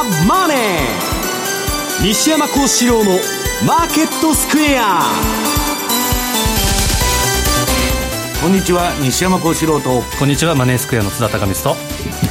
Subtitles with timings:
[0.00, 0.58] ザ・マネー」
[2.02, 3.18] 西山幸四郎の
[3.66, 5.02] 「マーケットスクエア」
[8.40, 10.02] こんにちは西山幸四郎と。
[10.18, 12.29] こんにちはマネースクエアの津田隆光と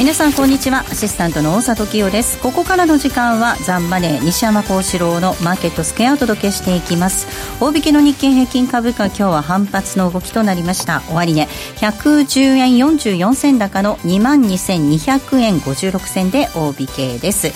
[0.00, 0.80] 皆さんこんにちは。
[0.88, 2.40] アシスタントの大里清です。
[2.40, 7.26] ここからの時間はザンマネー西山幸四郎のマーケットスクエアをお届けしていきます。
[7.60, 11.02] 大引けの日経平均株価今日は反発の動きとなりました。
[11.10, 17.52] 終値、ね、110円44銭高の2万2200円56銭で大引けです。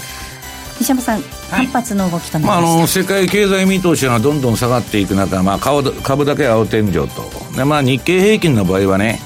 [0.78, 7.08] 西山さん、反発の動きとなりました、まあ、あの世界経済見通しがどんどん下がっていく中、まあ、株だけ青天井と。
[7.56, 9.18] で、まあ、日経平均の場合はね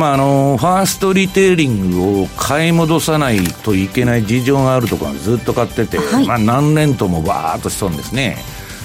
[0.00, 8.38] まあ、あのファーストリテイリングを買い戻さないといけない事情があるところずっと買ってて、はい、まあ、何年ともバーっとしそうですね。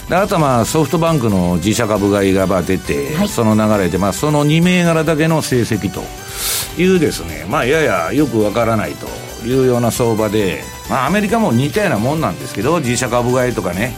[0.10, 6.02] であとはまあソフトバンクの自社株買いが出て、はい、その流れで、まあ、その2銘柄だけの成績と
[6.80, 9.08] いうですね、まあ、ややよくわからないと
[9.48, 13.96] いうような相場で、まあ、アメリカも似たようなもんなんですけど自社株買いとかね、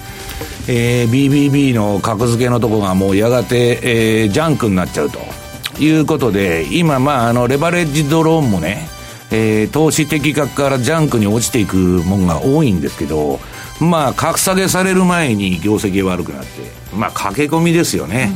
[0.70, 5.47] えー、BBB の格付けのとこがもうやがて、えー、ジャンクになっちゃうと。
[5.80, 8.88] いうことで、今、まあ、あの、レバレッジドローンもね、
[9.32, 13.40] えー、投資的額からジャンクに落ちていくもんが多いんですけど、
[13.80, 16.48] まあ、格下げされる前に業績が悪くなって、
[16.96, 18.32] まあ、駆け込みですよね。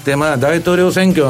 [0.00, 1.24] うん、で、まあ、大統領選挙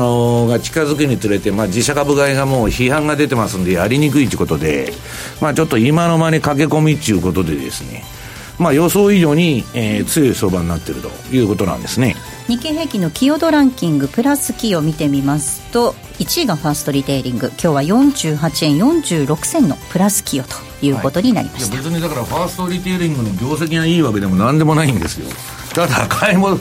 [0.49, 4.93] が近づくにつれて、まあ、自社株買いがもう批判が出てますんで、やりにくいということで、
[5.41, 8.05] まあ、ちょっと今の間に駆け込みっていうことでですね、
[8.61, 12.15] まあ、予想以上に、えー、強い相場になっているということなんですね。
[12.47, 17.49] 日経平均の寄与度ランキングプラス寄与見てみますと1位がファーストリテイリング。
[17.49, 25.27] 今日は48円46銭のプラス寄与ということになりました、はい、別にだからファーストリテイリングの業績がいいわけでも何でもないんですよ
[25.75, 26.59] ただ買い戻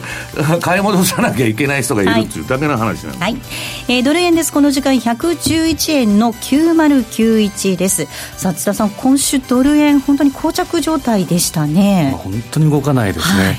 [0.60, 2.98] 買い戻さなきゃいけない人がいるっていうだけの話なんで。
[3.00, 3.42] す、はい、はい、
[3.88, 4.52] えー、ドル円です。
[4.52, 8.06] この時間111円の9091です。
[8.36, 12.14] さあ津田さん今週ドル円本当に膠着状態でしたね。
[12.18, 13.56] 本当に動かないですね、はい。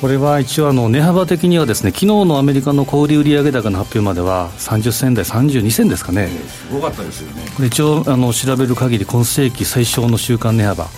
[0.00, 7.42] これは一応あの値幅的にはですね昨日のアメリカの小売売上高の発表までは30銭台32銭ですかね、すごかったですよね。
[7.54, 10.88] これ一応あの調べる限り今世紀最小の週間値幅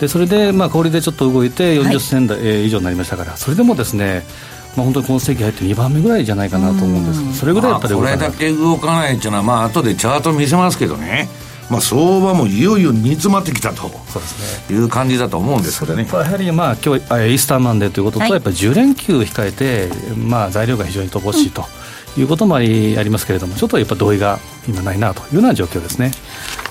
[0.00, 4.24] でそれでまあ小売でちょっと動いて40銭台、はい、以上になりましたからそれでもですね
[4.76, 7.40] まあ、本当に今世紀入って2番目ぐらいじゃないかなと思うんです。
[7.40, 11.28] それぐらいやっぱりこれだけ動かないっていうのはまあ後でチャート見せますけどね。
[11.68, 13.88] まあ、相場もいよいよ煮詰まってきたと。
[14.08, 16.06] そうです、ね、いう感じだと思うんですけどね。
[16.10, 21.64] やはり、まあ、今日イースターマンデーということと、はい、やっぱり10連休控えて、まあ、材料が非常に乏しいと。
[22.16, 26.10] いうこともありありますけれども、ちょっとやっぱ同意が今ないなというような状況ですね。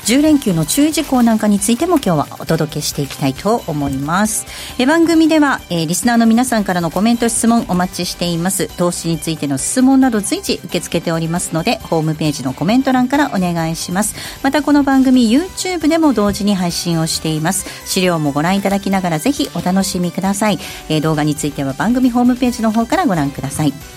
[0.07, 4.45] 10連休の注意事項なんかについても今日はお届けしていきたいと思います。
[4.79, 8.69] え番組では、えー、リスナーの皆さんからのコメント質問お待ちしています。
[8.77, 14.15] 投資についての質問など随時受け付けておりますのでホームページのコメント欄からお願いします。
[14.43, 17.67] またこの番組 YouTube でも同時に配信をしています。
[17.85, 23.96] 資料もご覧いただきながらぜひお楽しみください、えー、動画については番組ホームページの方からご覧ください。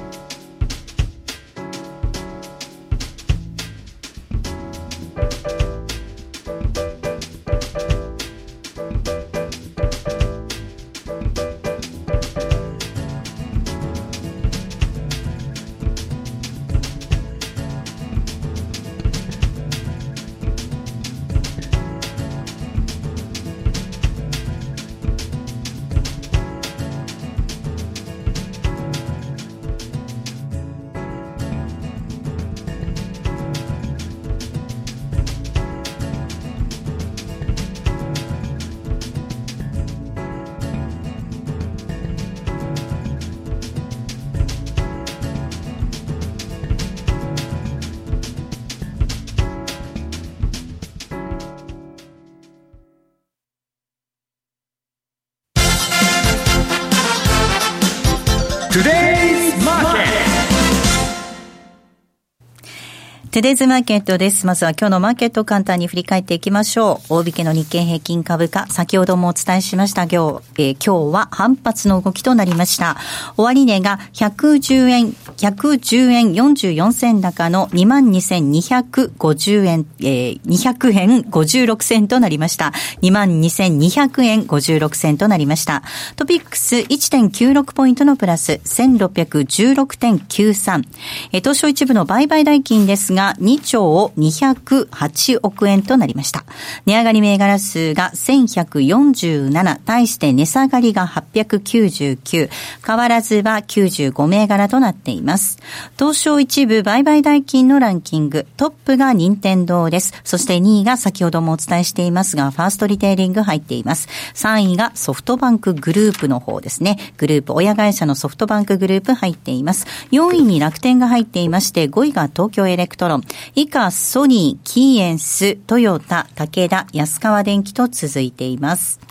[63.41, 64.45] トゥデイズマーケットです。
[64.45, 67.13] まずは今日のマーケットを簡単に振り返っていきましょう。
[67.15, 70.17] 大引けの日経平均株価、先ほどもお伝えしました今日、
[70.59, 72.97] えー、今日は反発の動きとなりました。
[73.37, 82.73] 終値が110円、110円44銭高の22,250円、えー、200円56銭となりました。
[83.01, 85.81] 22,200円56銭となりました。
[86.15, 90.83] トピックス1.96ポイントのプラス、1616.93。
[91.31, 96.43] えー、東証一部の売買代金ですが、が2兆208億円となりました。
[96.85, 102.49] 値上がり銘柄数が1147、対して値下がりが899、
[102.85, 105.59] 変わらずは95銘柄となっています。
[105.97, 110.13] 東証一部売買代金のランキング、トップが任天堂です。
[110.23, 114.07] そして2位が先ほどもお伝えしていますが、ファーストリテイリング入っています。
[114.35, 116.97] 3位がソフトバンクグループの方ですね。
[117.17, 119.85] グループ、親会社のソフトバンクグループ入っています。
[120.11, 123.21] 4位に楽天が入っていまして、5位が東京エレクトロろ、
[123.55, 129.10] 以下ソニー、キーエンス、トヨタ、武田、安川電機と続いています。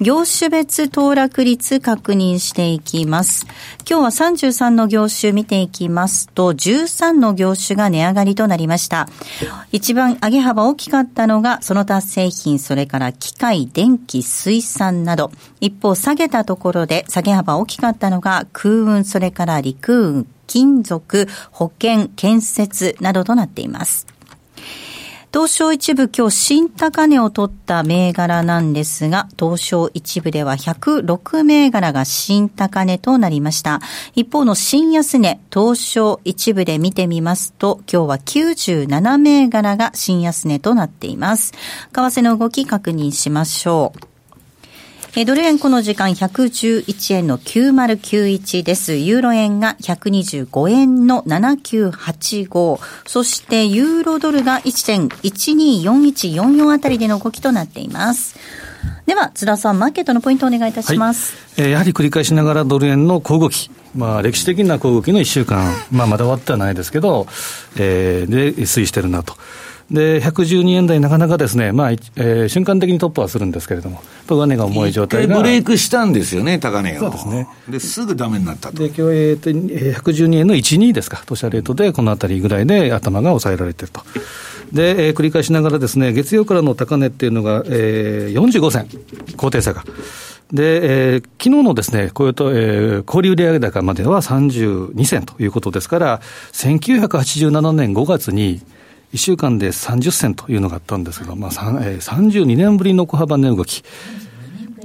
[0.00, 3.46] 業種別騰落率確認していきます。
[3.88, 9.08] 今日は33の業種見ていきますと、13の業種が値上がりとなりました。
[9.72, 15.30] 一番上げ幅大きかったのが、その他製品、それから機械、電気、水産など。
[15.60, 24.06] 一方、下げたところで下げ幅大きかったのが、空運、それから陸運、金属、保険、建設などとなっています。
[25.36, 33.82] 東証一部今日新高値を取った銘柄なんですが、東証一部では106銘柄が新高値となりました。
[34.14, 41.52] 一方の新安値、東証一部で見てみますと、今日は97銘柄が新安値となっています。
[41.52, 41.58] 為
[41.92, 44.15] 替の動き確認しましょう。
[45.18, 48.96] えドル円この時間111円の9091です。
[48.96, 52.78] ユーロ円が125円の7985。
[53.06, 58.36] そしてユーロドルが1.124144あたりでの動きとなっています。
[59.06, 61.34] では、津田さん、マーケットのポイントをお願いいたします。
[61.58, 63.70] はい、えー、やはり繰り返しながらドル円の小動き。
[63.94, 67.26] まあ、歴史的な小動きの1週間、まあ、まだ終わってはないですけど、
[67.78, 69.34] えー、で、推移してるなと。
[69.90, 75.36] で、112円台、なかなかですね、まあ、えー、瞬間的に突破はするんですけれども、上値が重い状態が。
[75.36, 77.00] ブレイクしたんですよね、高値を。
[77.00, 77.48] そうですね。
[77.68, 78.78] で、すぐダメになったと。
[78.78, 84.02] で、今日、えー、と、112円の12ですか、当社レートで、このあたりぐらいで頭が抑えられてると。
[84.72, 88.88] で、えー、繰り返しながらですね、月曜からの高値っていうのが、えー、45銭、
[89.36, 89.84] 高低差が。
[90.52, 96.20] で、えー、昨日のですね、こういうと、えー、小売売上高までは32銭ということですから、
[96.52, 98.60] 1987年5月に、
[99.16, 103.82] 1週間で30銭というのがあったんですけど、まあえー、32年ぶりの小幅値動き。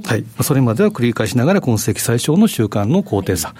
[0.04, 0.24] はい。
[0.42, 3.54] それまでは繰り返しながら今世紀最小の週間の高低差。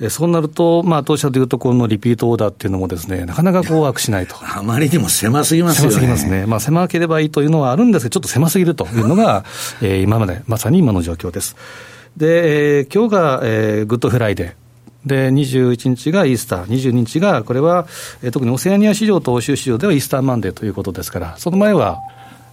[0.00, 4.36] えそうなると、まあ、当社でいうと、このリピートオーダーっていうのもですね、なかなかこう、ワークしないと。
[4.42, 5.90] あまりにも狭すぎますよね。
[5.90, 6.44] 狭すぎますね。
[6.46, 9.44] まあ、狭ければいいというのはあるんですけど、ちょっと狭すぎるというのが、
[9.80, 11.56] えー、今まで、まさに今の状況です。
[12.16, 14.65] で、えー、今日が、えー、 Good Friday。
[15.06, 17.86] で、21日がイースター、22日が、これは、
[18.22, 22.00] えー、特にオセアニア市場と欧州市場では Easter Monday ということですから、その前は、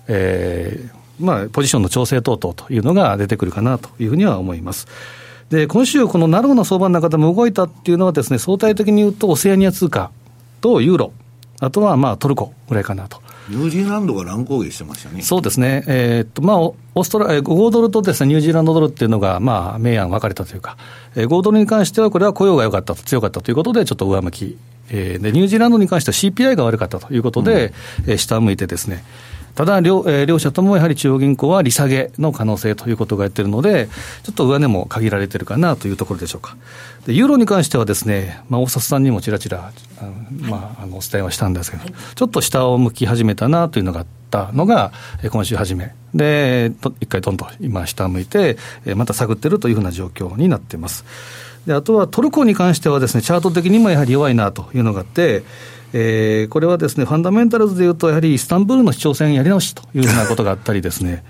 [0.08, 4.88] えー、まあ、ポジションの調整等々というのが出てくるかなというふうには思います。
[5.50, 10.12] で、今週、このナローの相場の中でも動いたっていうのはですね、相対的に言うと、オセアニア通貨
[10.62, 11.14] とユーロ、
[11.60, 13.23] あとはまあトルコぐらいかなと。
[13.50, 15.22] ニュージーランドが乱高下してましたね。
[15.22, 15.84] そうですね。
[15.88, 20.78] えー、っと、まあ、オーストラ、豪ドルとですね、ニュージーランドドルっていうのが、まあ、明暗分かれたというか、
[21.16, 24.58] えー、5ドルに関しては、これは雇用が良かったと、強かったということで、ちょっと上向き。
[24.90, 27.74] えー、で、ニュージーランドに関しては CPI が悪かったということで、
[28.06, 29.04] うん、えー、下向いてですね、
[29.56, 33.88] ただ両、えー、両者ともやはり中央銀行は利下げの可能性ということが言ってるので、
[34.24, 36.58] ちょっと上値も限られてるかなというところでしょうか。
[37.06, 39.72] でユーロに関してはですね、まあ、大札さんにもちらちら、
[40.42, 44.92] まあ、あのお伝えはしたんですけど、はい、ちょっと下を向き始めたなというのがあったのが、
[45.30, 45.94] 今週初め。
[46.16, 48.58] で、一回どんどん今下を向いて、
[48.96, 51.06] また探ってるというふうな状況になっています。
[51.68, 55.44] であとはトルコに関してはですね、チャート的にもやはり弱いなというのがあって、
[55.94, 61.24] えー、これはですね、ファンダメンタルズでいうと、やはりイスタンブールの市長選やり直しというふうなことがあったりですね、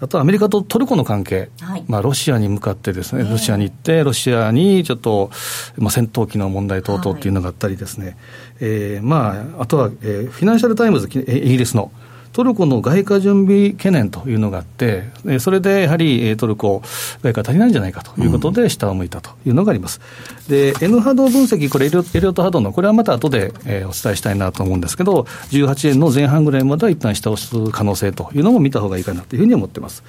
[0.00, 5.30] あとアメリカとトルコの関係、はい、まあ、ロシアに向かってですね、ロシアに行って、ロシアにちょっと、
[5.78, 8.16] まあ、戦闘機の問題等々っていうのがあったりですね、はい、
[8.60, 11.90] えー、まあ、あとは、えー、フィナンシャル・タイムズ、イギリスの、
[12.36, 15.04] トルコの外貨準備懸念というのがあって、
[15.40, 16.82] それでやはりトルコ、
[17.22, 20.02] 外貨足りないんじゃないかということで、下を向いたというのがあります。
[20.46, 30.04] で、N 波動分析、これエリオット波動の、これはまた後で、えー、お伝えしたいなと思うんですけど、18円の前半ぐらいまでは一旦下押す可能性というのも見たほうがいいかなというふうに思ってます。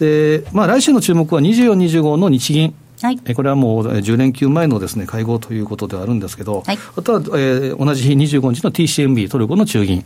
[0.00, 2.74] で、まあ、来週の注目は24、25の日銀。
[3.00, 10.04] はい、これはもう10連休前のです、ね、会合ということではあるんですけど、はい、あとは、えー、同じ日25日の TCMB、トルコの中銀。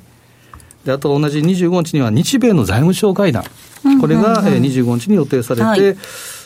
[0.85, 3.45] であと同じ25日には日米の財務省会談、
[4.00, 5.97] これが25日に予定されて、はい、で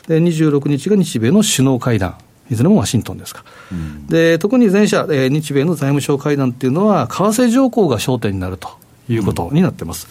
[0.09, 2.17] 26日が日米の首脳会談。
[2.51, 8.71] いずれもワシントンですか、うん、で特に前者、日米の財務省会談っていうのは、為替条項が焦点になると
[9.09, 10.09] いうことになってます。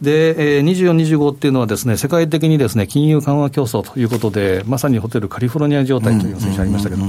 [0.00, 7.02] うん、で、24、25っていうのはですね、世界的にですね、金融緩和競争ということで、まさにホテルカリフォルニア状態というのが先週ありましたけど、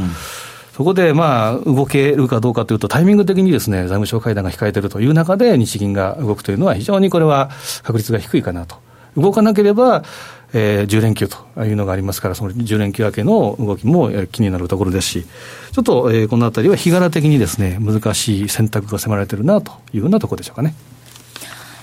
[0.76, 7.50] そこでまあ動けるかどうかというと、タイミング的にですね財務省会談が控えているという中で、日銀が動くというのは、非常にこれは
[7.84, 8.76] 確率が低いかなと。
[9.16, 10.04] 動かなければ、
[10.52, 15.26] えー、10連休というのがありますから、その10連休明けの動きも気になるところですし、
[15.72, 20.76] ちょっと、えー、このあたりは日柄的にですね、難しい選択が迫られているなというようなところでしょうかね。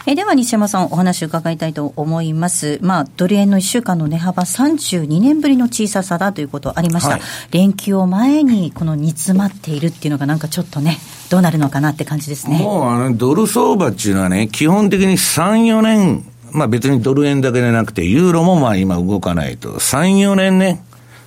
[0.05, 7.21] えでは西山さん、お話伺いたいと思います、まあ、ドル円の1週間の値幅、32年ぶりの小ささだということありました、はい、
[7.53, 10.99] 連休を前にこの煮詰まっているっていうのが、なんかちょっとね、
[11.31, 12.59] どうなるのかなって感じですね。
[12.59, 20.83] もうあのドル相場っていうのはね、基本的に3、4年、まあ、別にドル円だけでなくて、ユーロもまあ今動かないと、3、4年ね、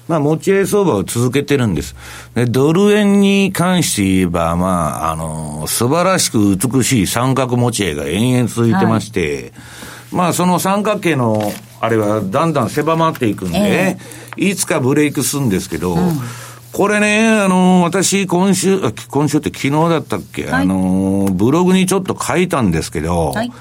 [0.08, 1.96] まあ、持ち合い相場を続けてるんです。
[2.36, 9.52] で、ドル円に関して言えば、まあ、あの、素晴らしく美しい三角持ち合いが延々続いてまして、はい、
[10.12, 16.20] まあ、その三角形の、あれはだんだん狭まっていくんで、えー、いつかブレイクするんですけど、うん。
[16.72, 23.52] これね、あの、私、今週、今週って昨日だったっけ、はい、あの、ブログにちょっと書いたんですけど、はい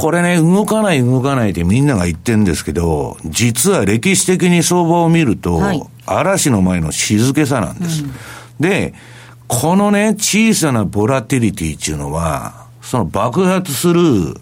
[0.00, 8.04] これね、動かない動かないってみんなが言ってるんですけど、実は歴史的に相場を見ると、はい、嵐の前の静けさなんです。
[8.04, 8.12] うん、
[8.60, 8.94] で、
[9.48, 14.36] このね、小さなボラティリティっていうのは、その爆発する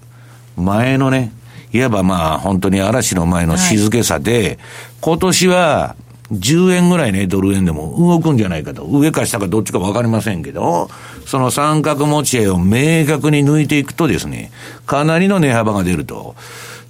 [0.58, 1.32] 前のね、
[1.72, 4.58] いわばまあ本当に嵐の前の静けさで、はい、
[5.00, 5.96] 今年は
[6.32, 8.84] 10円ぐらいね、ドル円でも動くんじゃないかと。
[8.84, 10.90] 上か下かどっちかわかりませんけど、
[11.26, 14.50] その三角持ち合いを明確に抜いていくとですね、
[14.86, 16.34] かなりの値幅が出ると。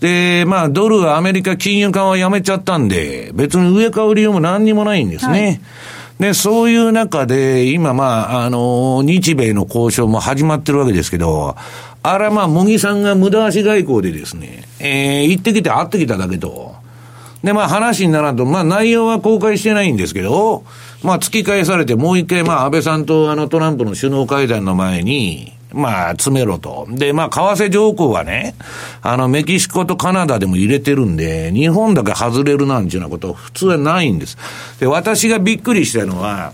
[0.00, 5.44] で、まあ、ドルはアメリカ金融緩和やめちゃったんで、別に上買う理由も何にもないんですね。
[5.44, 5.60] はい
[6.18, 11.56] で、そういう中で、今まあ、あの、日米の交渉も始まってるわけですけど、
[12.02, 16.74] あらまあ、茂木さんが無駄足外交でですね、えー、行ってきて会ってきただけと。
[17.46, 20.64] で、まあ話にならんと、まあ内容は公開してないんですけど、
[21.04, 26.86] まあ突き返されてもう一回、まあ安倍さんとあのトランプの首脳会談の前に、まあ、詰めろと。
[26.88, 28.54] で、まあ、為替条項はね、
[29.02, 34.38] あの、メキシコとカナダでも入れてるんで、日本だけ外れるなんていうようなこと普通はないんです。
[34.80, 36.52] で、私がびっくりしたのは、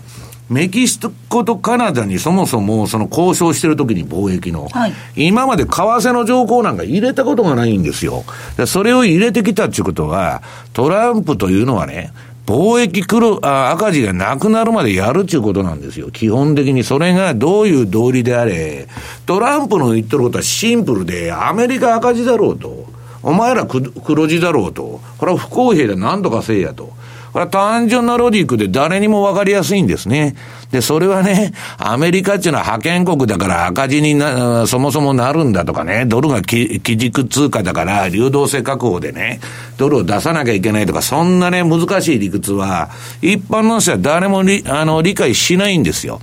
[0.49, 8.23] メキシコとカナダにそもそもその交渉してるときに貿易の、はい、今まで為替の条項なんか入れたことがないんですよ。
[8.67, 12.11] それを入れてきたっていうことは、トランプというのはね、
[12.45, 16.11] 貿易黒あ赤字がなくなるまでやるっていうことなんですよ。
[16.11, 18.87] 基本的にそれがどういう道理であれ、
[19.25, 22.85] トランプの言ってることはシンプルで、アメリカ赤字だろうと。
[23.23, 24.99] お前ら黒字だろうと。
[25.17, 26.91] これは不公平で何とかせいやと。
[27.33, 30.35] これは単純なロジックで誰にもわかりやすいんですね。
[30.71, 39.39] で、それはね、アメリカっていうのは派遣国だから赤字にな、そもそもなるんだとかね、ドルが基軸通貨だから流動性確保でね、
[39.77, 42.91] ドルを出さなきゃいけないとか、そんなね、難しい理屈は、
[43.23, 46.21] 一般の人は誰もりあの理解しないんですよ。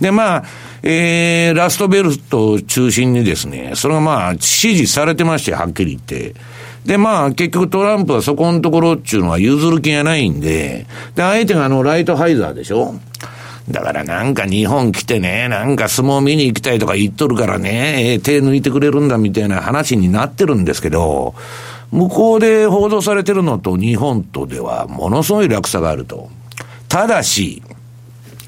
[0.00, 0.44] で、まあ、
[0.84, 6.34] えー、ラストベルトを中心にですね、それがまあ、支持されてまして、はっきり言って。
[6.86, 12.94] で、まあ、結局トランプはそこのところっていうのは譲る気がないんで、で、相手があの、ライトハイザーでしょ
[13.68, 21.34] だからなんか日本来てね、なんか相撲見に行きたいとか言っとるからね、手抜いてくれるんだみたいな話になってるんですけど、
[21.90, 26.30] 向こうで報道されてるのと日本とではものすごい落差があると。
[26.88, 27.62] ただし、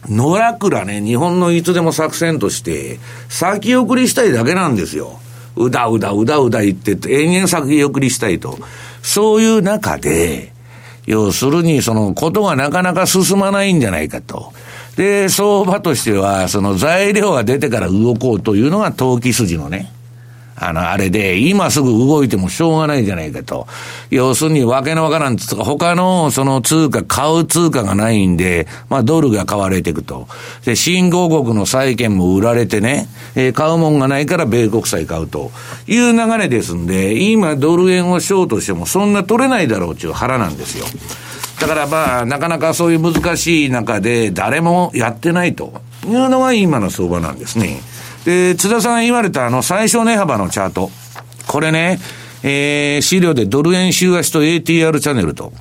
[0.09, 5.18] 野良倉ね、日本のいつでも作戦として、先送りしたいだけなんですよ。
[5.59, 8.59] うだうだうだうだ言ってて、延々先送りしたいと。
[9.03, 10.53] そういう中で、
[11.07, 14.53] 要するにそのことがなかなか進まないんじゃないかと。
[14.97, 19.91] で、相場としては、その材料が出てから動こうというのが投機筋のね、
[20.61, 23.67] あの、あれで、今すぐ動いてもしょうがないじゃないかと。
[24.11, 30.29] 要するに、わけのわからんつか、他のその通貨、買う通貨がないんで、まあ、ドルが買われていくと。
[30.65, 35.50] で、新興国の債券も売られてね、えー、買うもんがないから米国債買うと
[35.87, 40.87] いう流れですんで、今ドル円をショートしてもそんな取れないだろうっていう腹なんですよ。
[41.61, 47.81] だからまあ、なかなかそういう難しい中で誰もやってないというのが今の相場なんですね。
[48.25, 50.91] で、津田さん言われたあの最小値幅のチャート。
[51.47, 51.99] これね、
[52.43, 55.53] えー、資料でドル円週足と ATR チャンネルと。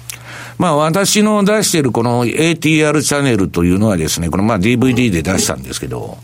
[0.57, 6.17] まあ私の出しているこの ATR チャンネルというのはですね、このまあ DVD で出したんですけど、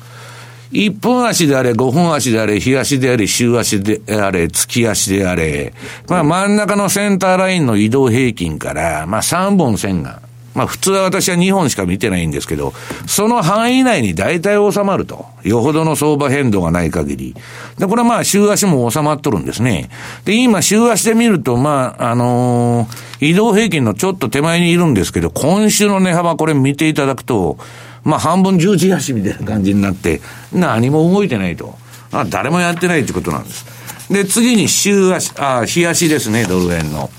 [0.72, 5.74] 1分足であれ、5分足であれ、日足であれ、週足であれ、月足であれ、
[6.08, 10.22] まあ真ん中のセンターラインの移動平均から、まあ3本線が
[10.54, 12.74] まあ普通は私は2本しか見てないんですけど、
[13.08, 15.26] その範囲内に大体収まると。
[15.44, 17.36] よほどの相場変動がない限り。
[17.78, 19.90] で、これはまあ週足も収まっとるんですね。
[20.26, 27.58] で、今週足で見ると、まあ、あのー、移動平均のちょっと手前にいるんですけど、今週の値幅これ見ていただくと、
[28.04, 30.22] まあ半分十字足みたいな感じになって、
[30.54, 31.76] 何も動いてないと。
[32.12, 33.66] あ誰もやってないってことなんです。
[34.10, 37.10] で、次に週足、あ、日足ですね、ドル円の。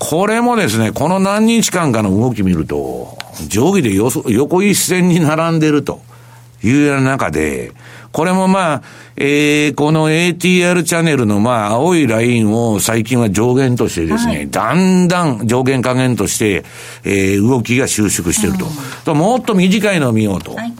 [0.00, 6.00] これもですね、この何日間かの動き見ると、上下で横一線に並んでると
[6.64, 7.72] いうような中で、
[8.10, 8.82] これもまあ、
[9.16, 16.64] えー、この ATR チャンネルのまあ、青いラインを最近は上限としてですね、はい、だんだん上限加減として、
[17.04, 18.66] えー、動きが収縮してると。
[19.04, 20.54] ともっと短いのを見ようと。
[20.54, 20.72] はい、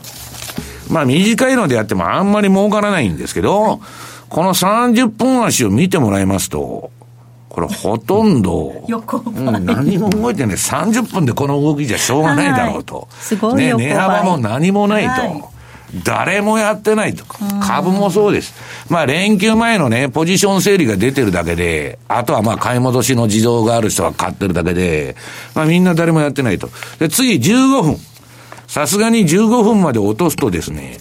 [0.89, 3.79] まあ、短いのであってもあんまり儲からないんですけど、はい、
[4.31, 6.91] この30分足を見てもらいますと、
[7.51, 10.57] これほとんど、 うん、何も動いてない。
[10.57, 13.09] 30分でこの動きじゃしょうがないだろうと。
[13.21, 15.51] すごいね、値幅も何もないと。
[16.05, 17.25] 誰もやってないと。
[17.61, 18.55] 株もそうです。
[18.89, 25.17] まあ連休前のね、ポジション整理が出てるだけで、あとはまあ買い戻しの事情がある人は買ってるだけで、
[25.57, 26.71] まあみんな誰もやってないと。
[27.01, 27.97] で、次15分。
[28.69, 30.99] さすがに15分まで落とすとですね、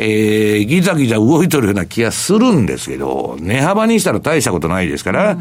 [0.00, 5.36] えー、ギザギザ動いとるような気がするんですけど、値幅にしたら大したことないですから、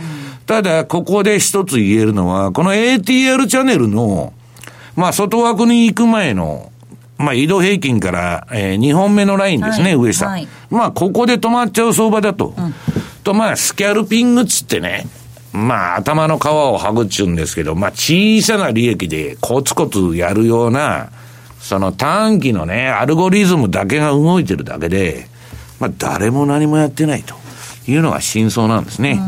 [0.48, 4.34] ただ、ここで一つ言えるのは、この ATR チャンネルの、
[4.96, 6.72] まあ、外枠に行く前の、
[7.20, 10.48] まあ、移動平均から、えー、2本目のラインですね、はい、上下、はい。
[10.72, 12.56] まあ、ここで止まっちゃう相場だと。
[12.58, 12.74] うん、
[13.24, 15.06] と、まあ、スキャルピングつってね、
[15.54, 21.12] まあ、頭の皮を剥ぐっちゅうんですけど、まあ、小さな利益でコツコツやるような、
[21.68, 25.28] その短期のね、アルゴリズムだけが動いてるだけで、
[25.80, 27.36] まあ、誰も何もやってないと。
[27.92, 29.20] いうのが真相なんですね。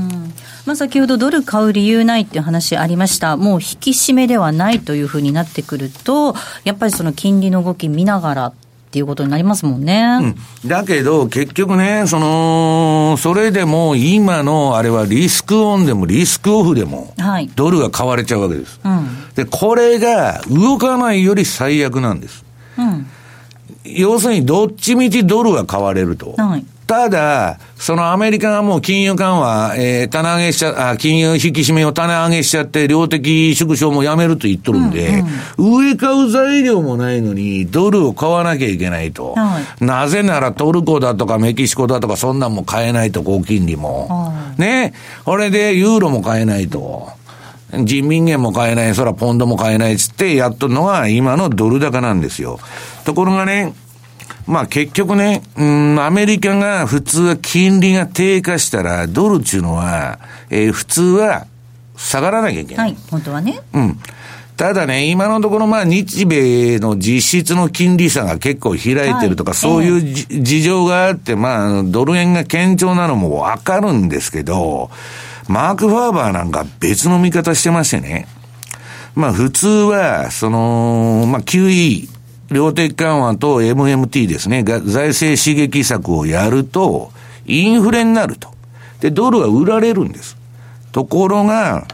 [0.66, 8.54] まあ、先ほどドル買う理由ないっていう話ありました、もう引き締めではないというふうになってくると、やっぱりその金利の動き見ながら
[8.90, 10.18] っていうことになりますもんね。
[10.20, 17.14] うん、だけど、結局ね、その、それでも今のあれはリスクオンでもリスクオフでも、
[17.56, 18.80] ドルが買われちゃうわけです。
[18.84, 22.44] うん、で、これが動かないより最悪なんです。
[22.80, 23.06] うん、
[23.84, 26.34] 要するに、どっちみちドルが買われると。
[26.36, 35.22] はいただ、そのアメリカがもう金融緩和、えー、棚上げしちゃ、あ、金融引き締めを棚上げしちゃって、量的縮小もやめると言っとるんで、
[35.60, 39.36] うんうん、上買う材料もないのに、ドルを買わなきゃいけないと。
[39.36, 44.08] はい、なぜならトルコだとかメキシコだとか、そんなんも買えないと、高金利も。
[44.08, 44.94] はい、ね。
[45.26, 47.12] これでユーロも買えないと。
[47.72, 52.60] 人民元も買えない、そらポンドも買えないっつってやっとるのが今のドル高なんですよ。
[53.06, 53.76] ところがね、
[54.50, 60.18] まあ結局ね、うん、アメリカが普通は金利が低下したら、ドルっていうのは、
[60.50, 61.46] えー、普通は
[61.96, 62.90] 下がらなきゃいけない。
[62.90, 63.60] はい、本当はね。
[63.74, 64.00] うん。
[64.58, 74.90] ただね、今のところ、まあ、日米の実質の金利差が結構開いてるとか、はい、そういう、えー、事情があって、まあ、ドル円が堅調なのもわかるんですけど、
[75.48, 78.28] マーク・ファーバーなんか別の見方してましてね。
[79.14, 82.10] まあ、普通は、その、まあ、QE、
[82.52, 87.12] 量的緩和と MMT ですね、財政刺激策をやると、
[87.46, 88.50] インフレになると。
[89.02, 90.38] で、ドルは売られるんです。
[90.92, 91.86] ところが、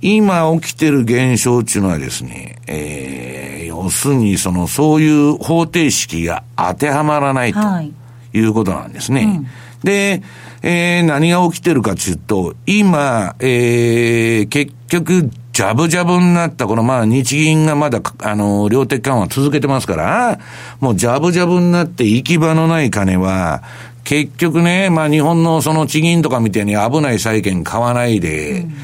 [0.00, 7.60] 今起きてる現象っていうのはですね、えー、要するにその、そういう方程式が当てはまらないと
[8.32, 9.24] いうことなんですね。
[9.24, 9.46] はいうん、
[9.84, 10.22] で、
[10.62, 20.38] えー、何が起きてるかというと、今、えー、結局、ジャブジャブになった、このまあ日銀がまだ、あの、量的緩和続けてますから、
[20.80, 23.62] もうジャブジャブになって行き場のない金は、
[24.04, 28.74] 結局ね、まあ日本のその地銀とかみたいに危ない債券買わないで、うん、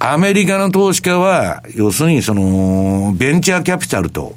[0.00, 4.34] アメリカの投資家は、要するにその、ベンチャーキャピタルと、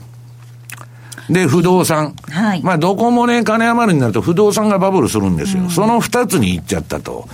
[1.32, 2.14] で、不動産。
[2.30, 2.62] はい。
[2.62, 5.64] まあ、どこもね、金余りになると不動産がバブルするんですよ。
[5.64, 7.28] うん、その二つに行っちゃったと。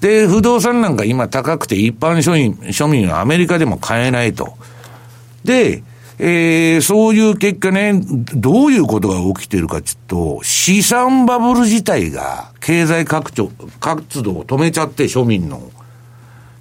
[0.00, 4.54] で、不動産なんか今高くて一般庶民、庶民はアメリカでも買えないと。
[5.44, 5.82] で、
[6.18, 8.00] えー、そういう結果ね、
[8.34, 15.70] どういうことが起きてるかちょっと、資産バブル自体が経済拡張、活動を止めちゃって庶民の。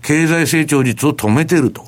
[0.06, 1.84] 経済成長率を止めてると。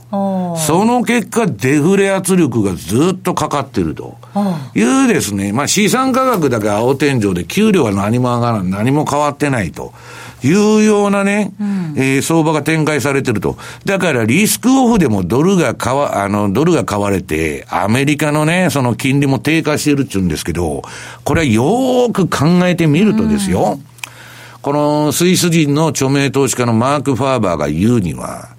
[0.57, 4.17] その結果、デフレ圧力がずっとかかってると。
[4.73, 9.93] いうですね、まあ資産価格だけ青天井で給料は何も上がらない、何も変わってないと。
[10.43, 13.58] いうようなね、うん、えー、相場が展開されてると。
[13.86, 20.84] だからリスクオフでもドルが買わ、あの、ドルが買われて、アメリカのね、その金利も低下してるって言うんですけど、
[21.23, 23.86] これはよーく考えてみるとですよ、うん、
[24.62, 28.50] このスイス人の著名投資家のマーク・ファーバーが言うには、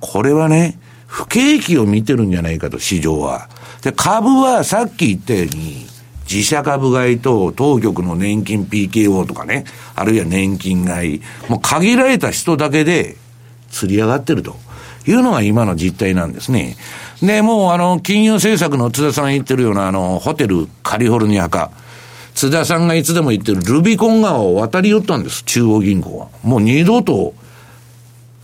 [0.00, 3.48] これはね、不景気を見てるんじゃないかと、市場は。
[3.82, 5.86] で、株はさっき言ったように、
[6.30, 13.16] 自社株買いと当局の年金 PKO とかね、あるいは年金買い、もう限られた人だけで
[13.70, 14.56] 釣り上がってると
[15.06, 16.76] いうのが今の実態なんですね。
[17.22, 21.70] で、もうあの、金融政策の津田さん言ってるようなあの、ホテルカリフォルニア化。
[22.34, 26.28] 津田さんがいつでも言ってるルビコン川を渡り寄ったんです、中央銀行は。
[26.42, 27.34] もう二度と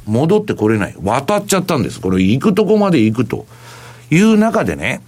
[0.07, 0.95] 戻ってこれない。
[1.03, 2.01] 渡っちゃったんです。
[2.01, 3.47] これ行くとこまで行くと
[4.11, 5.03] いう中でね、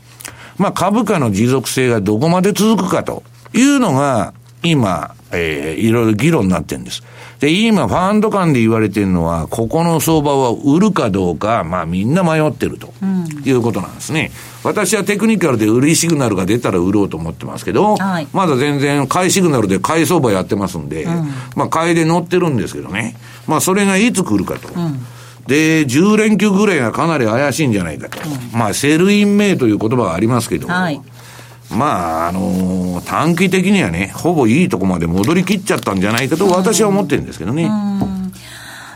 [0.59, 7.03] まあ株価の持続性がどこまで続くかというのが、今、えー、いろいろ議論になってるんです。
[7.40, 12.95] で、今、ファンド間で言われてるのは、ここの相場は売るかどうか、まあみんな迷ってると、
[13.45, 14.31] いうことなんですね。
[14.62, 23.14] 私はテクニカルで売りシグナルが出たら売ろうと思ってますけど、はい、まだ全然買いシグナルで買い相場やってますんで、うん、まあ買いで乗ってるんですけどね。
[23.47, 24.69] まあそれがいつ来るかと。
[24.75, 25.07] うん
[25.46, 28.18] で、10連休ぐらいがかなり怪しいんじゃないかと。
[28.28, 31.00] うん、まあ、 Sell in May という言葉がありますけど、はい、
[31.70, 37.70] まあ、あのー、短期的にはね、ほぼいいとこまで戻りきっちゃったんじゃないかと私は思ってるんですけどね。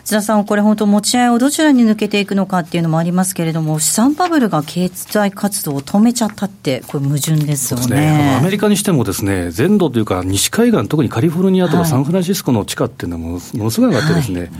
[0.04, 7.96] 津田さん、これ本当持ち合いをどちらに抜けていくのかっていうのもありますけれども、資産バブルが経済活動を止めちゃったって、これ矛盾ですよね。
[8.00, 8.36] ね。
[8.40, 14.50] アメリカにしてもですね、全土というか西海岸、特にカリフォルニアとかサンフランシスコの地価っていうのはものすごい上がってですね、はい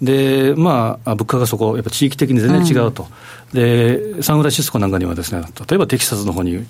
[0.00, 3.08] で、まあ、物価がそこ、やっぱ地域的に全然違うと、
[3.52, 6.64] うん、で、サンフランシスコなんかにはですね、例えばテキサスの方に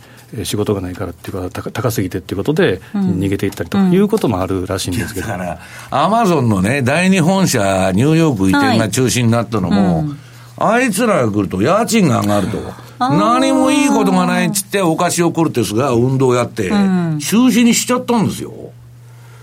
[0.44, 5.58] 仕事がないからっていうか、高すぎてっていうことで、逃げていったりということもあるらしいんですけど、だから、
[5.90, 10.18] アマゾンのね、第二本社、ニューヨーク移転が中心になったのも、はいうん、
[10.58, 12.58] あいつらが来ると家賃が上がると。
[12.98, 18.72] 何もいいことがないっつって、お菓子をコルテスが運動やって、中止にしちゃったんですよ。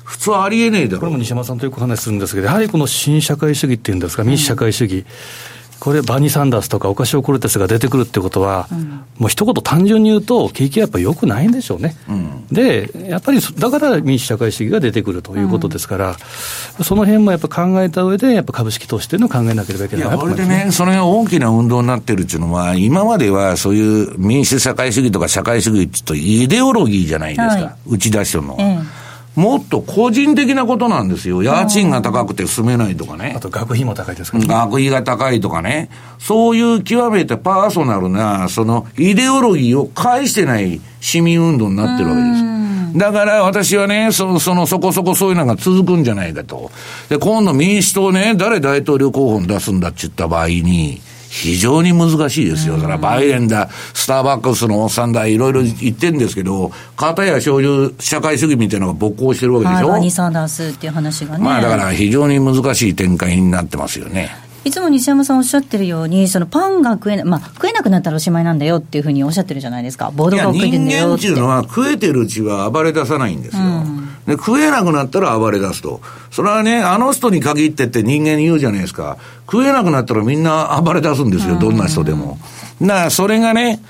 [0.05, 0.99] 普通ありえねえだろ。
[0.99, 5.05] これも西山さんとよく話するんですけど、やはりこの新社会主義っていうんですか、民主社会主義、
[5.79, 16.15] これ、バニー・サンダースとかオカシオ・コルテスが出てくるってことは、うん、もう一言単純に言うと、景気はやっぱりよくないんでしょうね、うん、で、やっぱりだから民主社会主義が出てくるということですから、
[16.79, 29.04] うん、その辺もやっぱ考えた上で、やっぱ株式投資というのを考えなければいけないこれでね、それが大きな運動になってるっていうのは、今まではそういう民主社会主義とか社会主義って言うと、イデオロギーじゃないですか、はい、打ち出しのは。
[29.35, 31.43] もっと個人的なことなんですよ。
[31.43, 33.33] 家賃が高くて住めないとかね。
[33.35, 35.89] あと学費も高いですから、ね、学費が高いとかね。
[36.19, 42.55] そういう極めてパーソナルな、そのイデオロギーを返してない市民運動になってるわけです。
[42.97, 46.71] だから私はね、そそのそこそこそういうのが続くんじゃないかと。
[47.09, 51.01] で、今度民主党ね、誰大統領候補に出すんだって言った場合に、
[51.41, 52.77] 非常に難しいですよ。
[52.77, 59.89] それはバイデンだ、スターバックスのおっさんだ、いろいろ言ってるんですけど、片や少女社会主義みたいなのが勃興してるわけでしょ？
[59.89, 61.43] バニー・サンダースっていう話がね。
[61.43, 64.29] まあだから非常に難しい展開になってますよね。
[64.63, 71.17] いつも西山さんおっしゃってるように、そのパンが食えな,、まあ、食えなくなったらおしまいなんだよっていうふうにおっしゃってるじゃないですか、ボードが食えてんだよって。
[71.17, 74.33] 人間っていうのは、食えてるうちは暴れ出さないんですよ、うん、で。
[74.33, 76.01] 食えなくなったら暴れ出すと。
[76.31, 79.17] それはね、あの人に限ってって人間に言うじゃないですか。
[79.51, 82.37] 食えなくなったらみんな暴れ出すんですよ、どんな人でも。
[82.81, 83.81] だからそれがね、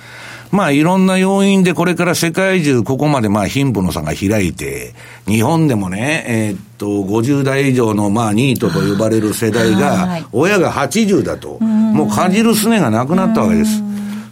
[0.52, 4.94] まあいろんな要因でこれから世界中ここまでまあ貧富の差が開いて、
[5.28, 13.84] 日本でもね、えー、っと、50代以上のまあニートと呼ばれる世代が、親が80だと、もうかじるすねがなくなったわけです。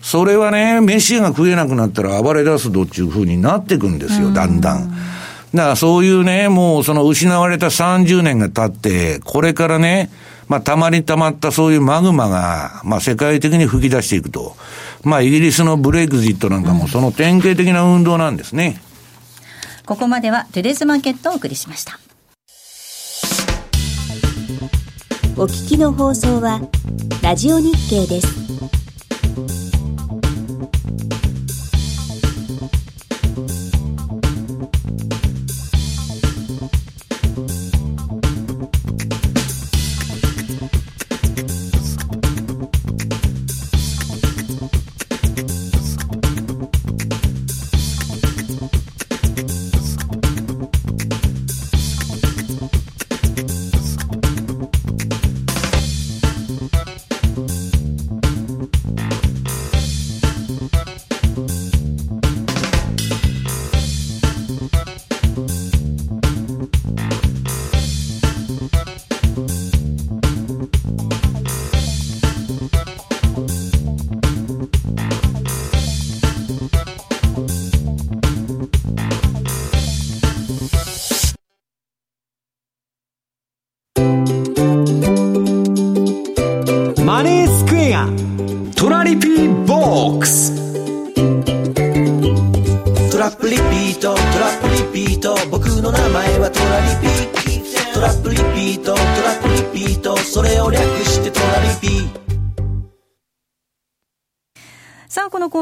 [0.02, 4.94] それはね、飯が食えなくなったら暴れ出すどっちゅうふうになっていくんですよ、だんだん。
[5.54, 10.10] だからそういうね、もうその失われた30年が経って、これからね、
[10.48, 14.56] まあ、たまりたまったそういうマグマが、まあ、世界的に吹き出していくと。
[15.04, 18.82] まあ、イギリスのブレグジットなんかもその典型的な運動なんですね。
[19.86, 22.00] ここまではトゥデズマーケットをお送りしました。
[25.36, 26.62] お聞きの放送は、
[27.22, 29.83] ラジオ日経です。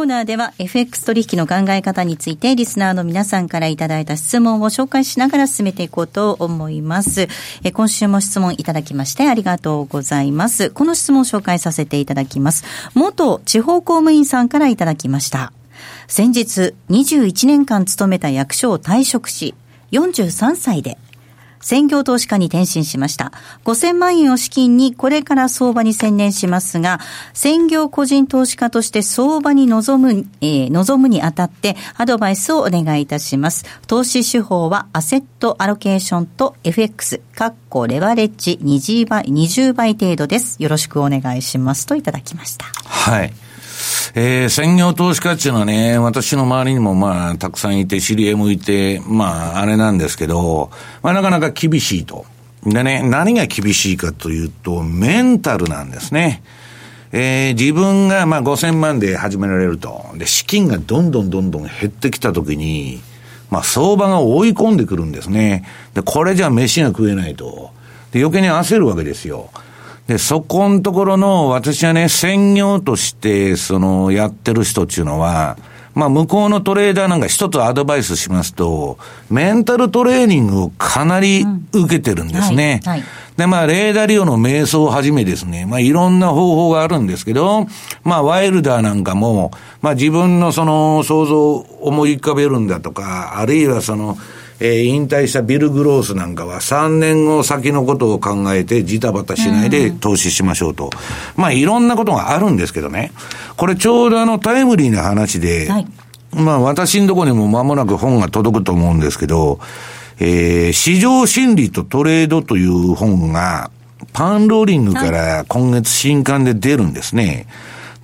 [0.02, 7.28] コーナーでは FX 取引の考え方についてリスナーの皆さんからいただいた質問を紹介しながら進めていこうと思います。
[7.64, 10.72] え今週も質問いただきましてありがとうございます。
[10.72, 12.64] この質問を紹介させていただきます。
[12.96, 15.54] 元地方公務員さんからいただきました。
[16.08, 19.54] 先日21年間勤めた役所を退職し、
[19.92, 20.98] 43歳で
[21.62, 23.32] 専業投資家に転身しました。
[23.66, 27.00] 5000万円を資金にこれから相場に専念しますが、
[27.34, 33.66] 専業個人投資家として相場に臨む、えー、望むにあたってアドバイスをお願いいたします。
[33.88, 40.62] 投資手法はアセットアロケーションと FX、かっこレバレッジ20倍、20倍程度です。
[40.62, 42.66] よろしくお願いしますといただきました。
[42.86, 43.34] はい。
[44.16, 52.26] えー、専業投資家っていうのはね、私の周りにもまあ、たくさんいて、知り合いもいて、まあ、あれなんですけど、まあ、なかなか厳しいと。
[52.66, 56.44] でね、何が厳しいかというと、メンタルなんですね。
[57.14, 60.06] えー、自分がまあ5000万で始められると。
[60.16, 63.02] で、資金がどんどんどんどん減ってきたときに、
[63.50, 65.66] まあ相場が追い込んでくるんですね。
[65.94, 67.72] で、これじゃ飯が食えないと。
[68.12, 69.50] で、余計に焦るわけですよ。
[70.08, 75.58] で、そこのところの、私はね、専業として、その、やってる人っていうのは、
[75.94, 78.98] まあ、向こうのトレーダーなんか一つアドバイスしますと、
[79.30, 82.82] メンタルトレーニングをかなり受けてるんですね。
[82.84, 83.00] うんはい。
[83.00, 87.68] はい、で、まあ、レーダー利用の瞑想をはじめですね、まあ、いろんな方法があるんですけど、
[88.04, 94.18] まあ、ワイルダーなんかも、まあ、自分のその想像を思い浮かべるんだとか、あるいはその、
[94.64, 100.92] えー、引退したビル・グロースなんかは3年後先のことを考えてジタバタしないで投資しましょうと。
[101.36, 103.12] まあいろんなことがあるんですけどね。
[103.58, 105.88] これちょうどあのタイムリーな話で、はい、
[106.36, 109.60] まあ私のところにも間もなく本が届くと思うんですけど、
[110.20, 113.72] えー、市場心理とトレードという本が、
[114.14, 117.48] パンローリングから今月新刊で出るんですね。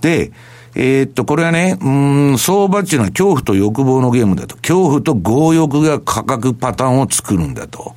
[0.01, 0.31] で、
[0.79, 4.55] えー、っと、これはね、うん、相場っていうのは恐怖と欲望のゲームだと。
[4.57, 7.95] 恐怖と強欲が価格パターンを作るんだと。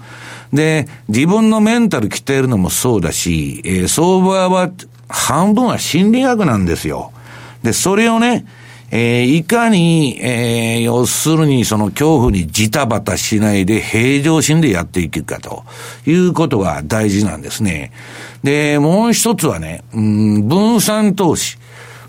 [0.50, 4.70] で、自分のメンタル鍛えるのもそうだし、えー、相場は
[5.08, 7.12] 半分は心理学なんですよ。
[7.62, 8.46] で、それをね、
[8.90, 15.64] えー、いかに、えー、要するにその恐怖にジタバタしないで平常心でやっていくかと
[16.06, 17.92] いうことが大事なんですね。
[18.42, 21.59] で、もう一つはね、うん、分散投資。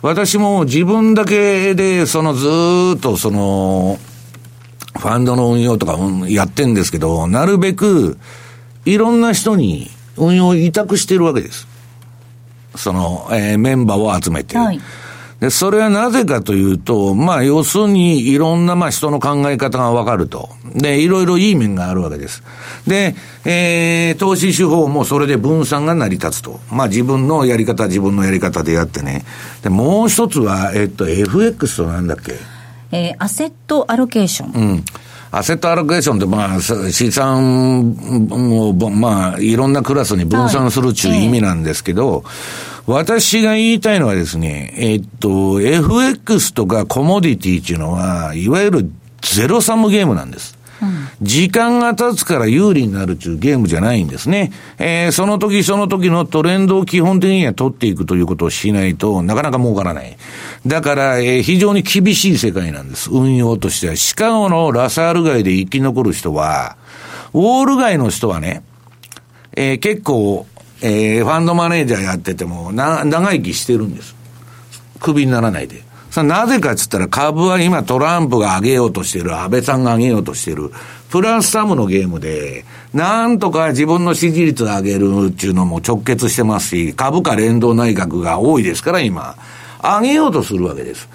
[0.01, 2.47] 私も自分だけで、そのず
[2.97, 3.99] っとその、
[4.97, 8.17] ファンドの運用とかやってんですけど、なるべく、
[8.85, 11.67] いろんな人に運用を委託してるわけです。
[12.75, 14.57] その、えー、メンバーを集めて。
[14.57, 14.79] はい。
[15.41, 20.49] で、それはなぜかというと、まあ、要するに、いろんな、まあ、人の考え方がわかると。
[20.75, 22.43] で、いろいろいい面があるわけです。
[22.85, 26.59] で、えー、投資手法もそれで分散が成り立つと。
[26.71, 29.25] まあ、自分のやり方、自分のやり方でやってね。
[29.63, 32.35] で、もう一つは、えっと、FX となんだっけ？
[32.91, 34.51] えー、アセットアロケーション。
[34.53, 34.85] うん。
[35.31, 37.89] アセットアロケーションって、まあ、資産
[38.29, 48.91] を、まあ、いろんなクラスに分散するっていう意味なんですけど、はいえー私が言いたいのはですね、えっと、FX とかコモディティっていうのは、いわゆる
[49.21, 50.57] ゼロサムゲームなんです。
[51.21, 54.51] 時間が経つから有利になるっていうゲームじゃないんですね。
[54.79, 60.17] えー、その時その時のトレンドを基本的には取っていくということをしないとなかなか儲からない。
[60.65, 63.11] だから、えー、非常に厳しい世界なんです。
[63.11, 63.95] 運用としては。
[63.95, 66.77] シカゴのラサール街で生き残る人は、
[67.33, 68.63] ウォール街の人はね、
[69.55, 70.47] えー、結構
[70.81, 74.15] えー、ファンドマネージャーやってても、な、長生きしてるんです。
[74.99, 75.83] クビにならないで。
[76.09, 80.71] それなぜかっつったら株は今トランプが上げようとしてる、安倍さんが上げようとしてる、
[81.09, 89.37] プラスサムのゲームで、なんとか自分の支持率を上げるっていうのも直結してますし、株価連動内閣が多いですから今、
[89.81, 91.07] 上げようとするわけです。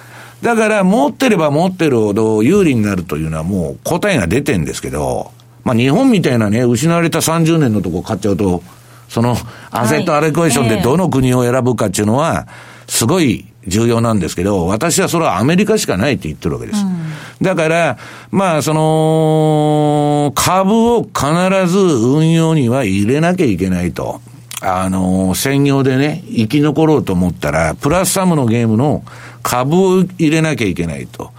[0.43, 5.31] だから持ってれば持ってるほど有利になるというのはもう答えが出てんですけど、
[5.65, 8.63] まあ日本みたいなね、失われた30年のとこ買っちゃうと、
[9.09, 9.37] その
[9.71, 12.47] アセットアレクエーションでどの国を選ぶかっていうのは、
[12.89, 16.85] すごい重要なんですけど、私はそれはアメリカしかないって言ってるわけです。
[16.85, 17.99] うん、だから、
[18.31, 24.21] まあ、その、株を必ず運用には入れなきゃいけないと。
[24.63, 29.03] あの、専業でね、生き残ろうと思ったら、プラスサムのゲームの
[29.43, 31.33] 株を入れなきゃいけないと。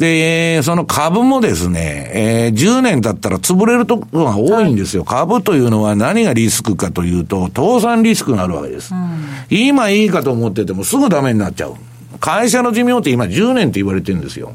[0.00, 8.94] で、その株もですね、えー、10年経ったら潰れるところが多いんですよ、はい、株というのは何がリスクかというと、倒産リスクがあるわけです。
[8.94, 11.74] うん、今いいかと思っててもすぐダメになっちゃう。
[12.18, 14.54] 会社の寿命って今10年って言われてるんですよ。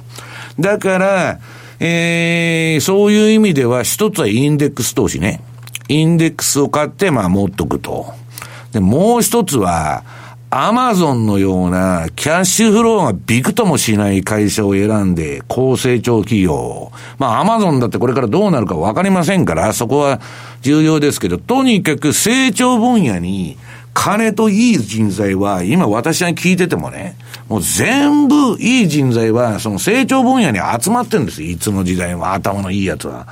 [0.59, 1.39] だから、
[1.79, 5.41] えー、そういう意味では一つはインデックス投資ね。
[5.89, 8.07] インデックスを買って、まあ持っとくと。
[8.71, 10.03] で、もう一つは、
[10.57, 16.93] アマゾンのようなキャッシュフローがびくともしない会社を選んで、高成長企業。
[17.19, 20.21] まあアマゾンだってこれからどうなるかわかりませんから、そこは
[20.61, 23.57] 重要ですけど、とにかく成長分野に
[23.93, 27.17] 金といい人材は、今私が聞いててもね、
[27.49, 33.27] もう全部いい人材は、その成長分野に集まってるんですいつの時代も頭のいいやつは。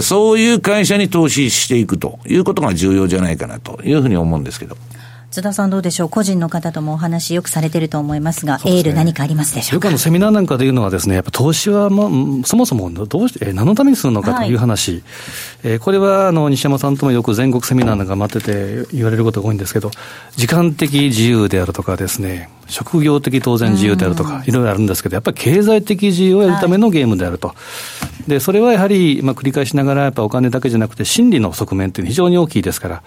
[0.00, 4.78] そういう会社に投資していくということが重要じゃないかなというふうに思うんですけど。
[5.32, 6.08] 津田さんどうでしょう？
[6.10, 9.88] 個人の方ともお話よくされてると思いますが、すね、エール何かありますでしょうか？
[9.88, 15.02] よくセミナーなんかでいうのはですね、やっぱ投資はもう、そもそもどうして、何のためにするのかという話、はい、
[15.62, 19.90] えー、これはあの西山さんともよく全国セミナーなんか待ってて言われることが多いんですけど、
[20.36, 27.48] 時間的自由であるとかですね、職業的当然自由であるとか、いろいろあるんですけど、やっぱり経済的自由を得るためのゲームであると。
[27.48, 27.54] は
[28.26, 33.02] い、で、それはやはり、まあ、繰り返しながら、やっぱお金だけじゃなくて、心理の側面っていうのは非常に大きいですから、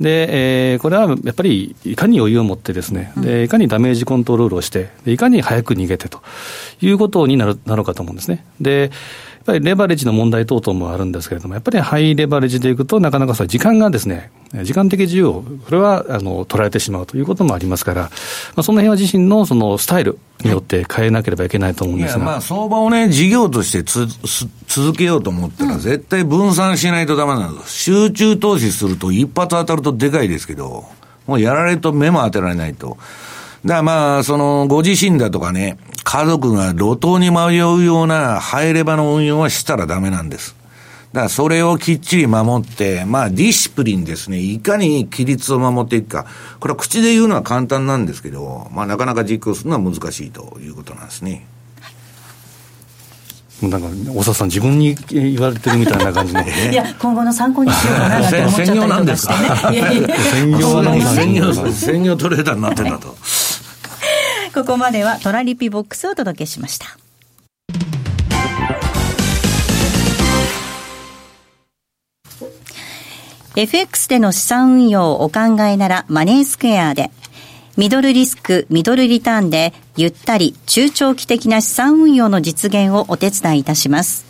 [0.00, 6.22] で、えー、これはやっぱりいかに余裕を持ってですね、でいかにダメージコントロールをして、いかに早く逃げてと
[6.80, 8.44] いうことになるなろうかと思うんですね。
[8.60, 8.90] で
[9.44, 14.30] ぱりレバレッジの問題等々もあるんですけれども、やっぱりハイレバレッジでいくと、なかなかそ時間がですね、
[14.62, 18.08] 時間的自由を、これはあの取られてしまうということもありますから、ま
[18.56, 24.06] あ、その辺は自身のそのスタイルによって変えなければいけないと思うんですが、まあ、相場をね、事業としてつ
[24.66, 30.84] 続けようと思ったら、絶対分散しないとだめなんです、集中投資すると、一発当たるとでかいですけど、
[31.26, 32.96] もうやられると目も当てられないと。
[33.64, 40.54] だからまあ、その、ご自身だとかね、家族が路頭に迷うようなハイレバの運用はしたらダメなんです。
[41.12, 44.38] だからそれをきっちり守って、まあディシプリンですね。
[44.38, 46.26] いかに規律を守っていくか。
[46.60, 51.46] これは口で言うのは簡単なんですけど、まあなかなか実行するのは難しいということなんですね。
[53.62, 60.14] なんか、大沢さん、自分に言われてるみたいな感じで、ね、 いや、今後の参考にしようかなって思っちゃったりとかしてね。
[60.30, 61.90] 専業なんですか？
[61.90, 63.16] 専業トレーダーになってんだと。
[64.58, 66.98] ここまではトラリピボックスをお届けしました。
[73.54, 77.12] FX での資産運用をお考えならマネースクエアで、
[77.76, 84.26] ミドルリスク、ミドルリターンで、ゆったり、中長期的な資産運用の実現をお手伝いいたします。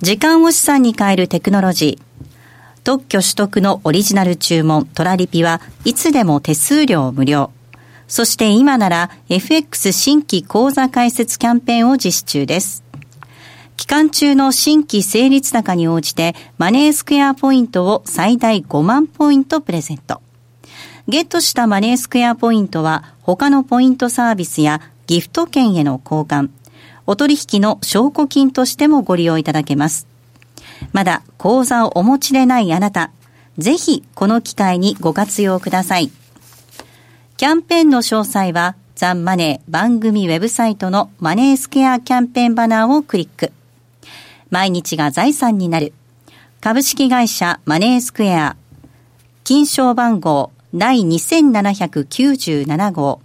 [0.00, 2.24] 時間を資産に変えるテクノロジー。
[2.82, 7.52] 特許取得のオリジナル注文、トラリピはいつでも手数料無料。
[8.06, 12.84] そして今なら FX 新規口座開設キャンペーンを実施中です。
[13.76, 20.22] 期間中の新規成立高に応じてマネースクエアポイントを最大5万ポイントプレゼント。
[21.06, 26.50] ゲットしたマネースクエアポイントは他のポイントサービスやギフト券への交換、
[27.06, 30.06] お取引の証拠金としてもご利用いただけます。
[30.92, 33.10] まだ口座をお持ちでないあなた、
[33.58, 36.10] ぜひこの機会にご活用ください。
[37.36, 43.52] キャンペーンの詳細はザンマネー番組ウェブサイトのマネースクエアキャンペーンバナーをクリック。
[44.50, 45.92] 毎日が財産になる。
[46.60, 48.56] 株式会社マネースクエア。
[49.42, 53.20] 金賞番号第2797号。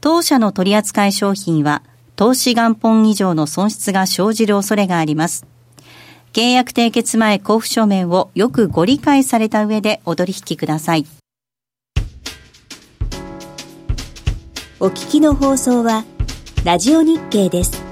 [0.00, 1.82] 当社の取扱い商品は、
[2.16, 5.46] 投資元本以上の損失が生じる恐れがあります。
[6.32, 11.06] 契約締結前交付書面をよくご理解された上でお取引ください。
[14.84, 16.04] お聞きの放送は、
[16.64, 17.91] ラジオ日経です。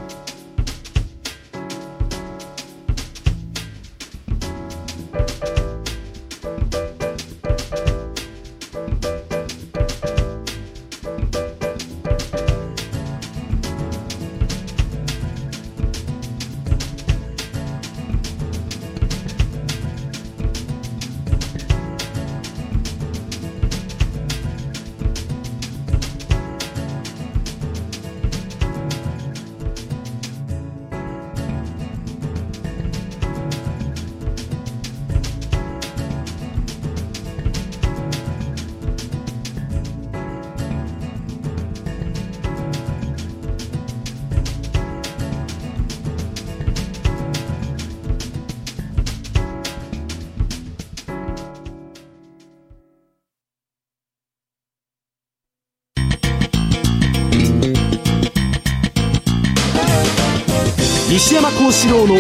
[61.31, 62.15] 西山幸四郎の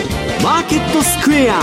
[0.45, 1.61] マーケットスクエア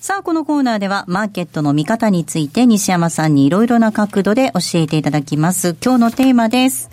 [0.00, 5.76] さあ、このコーナーでは、マーケットの見方について、西山さんにいろいろな角度で教えていただきます。
[5.80, 6.90] 今日のテーマです。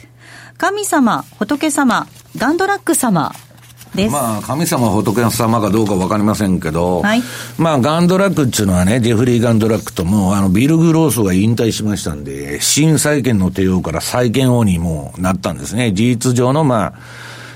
[0.59, 2.05] 神様、仏様、
[2.37, 3.33] ガンドラック様。
[3.95, 4.11] です。
[4.11, 7.21] まあ、神様仏様かどうかわかりませんけど、はい
[7.57, 15.93] まあ、ガンドラックっていうのはね、ジェフリー・ガンドラックともう、あの、ビル・グロースが引退しましたんで、新債権の帝王から債権王にもなったんですね。
[15.93, 16.99] 事実上の、まあ、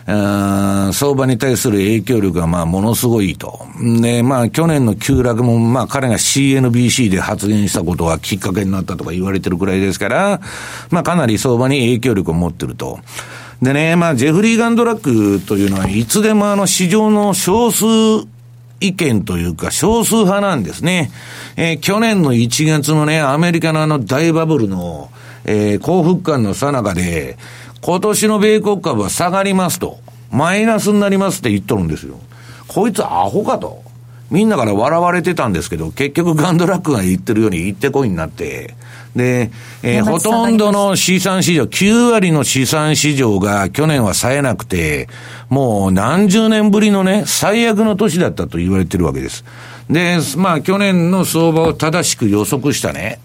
[0.08, 3.68] 相場に対する影響力がまあものすごいと。
[4.02, 10.42] で、まあ去年の急落もまあ彼が CNBC で発言したことがきっかけになったとか言われてるくらいですから、
[10.92, 13.00] まあかなり相場に影響力を持ってると。
[13.62, 17.86] でね、まあジェフリー・ガンドラックというのはいつでもあの市場の少数
[18.80, 21.12] 意見というか少数派なんですね。
[21.56, 25.10] えー去年の1月のね、アメリカのあの大バブルの、
[25.46, 27.38] えー幸福感の最中で、
[27.82, 30.00] 今年の米国株は下がりますと、
[30.32, 32.20] マイナスになりますって言っとるんですよ。
[32.68, 33.82] こいつアホかと。
[34.30, 38.76] みんなから笑われてたんですけど、結局ガンドラックが言ってるように言ってこいになって、
[39.16, 39.52] で、
[39.84, 45.10] えーほとんどの資産市場、9割の資産市場が去年は冴えなくて、
[45.50, 49.44] もう何十年ぶりのね、最悪の年だったと言われてるわけです。
[49.90, 53.20] で、まあ去年の相場を正しく予測したね、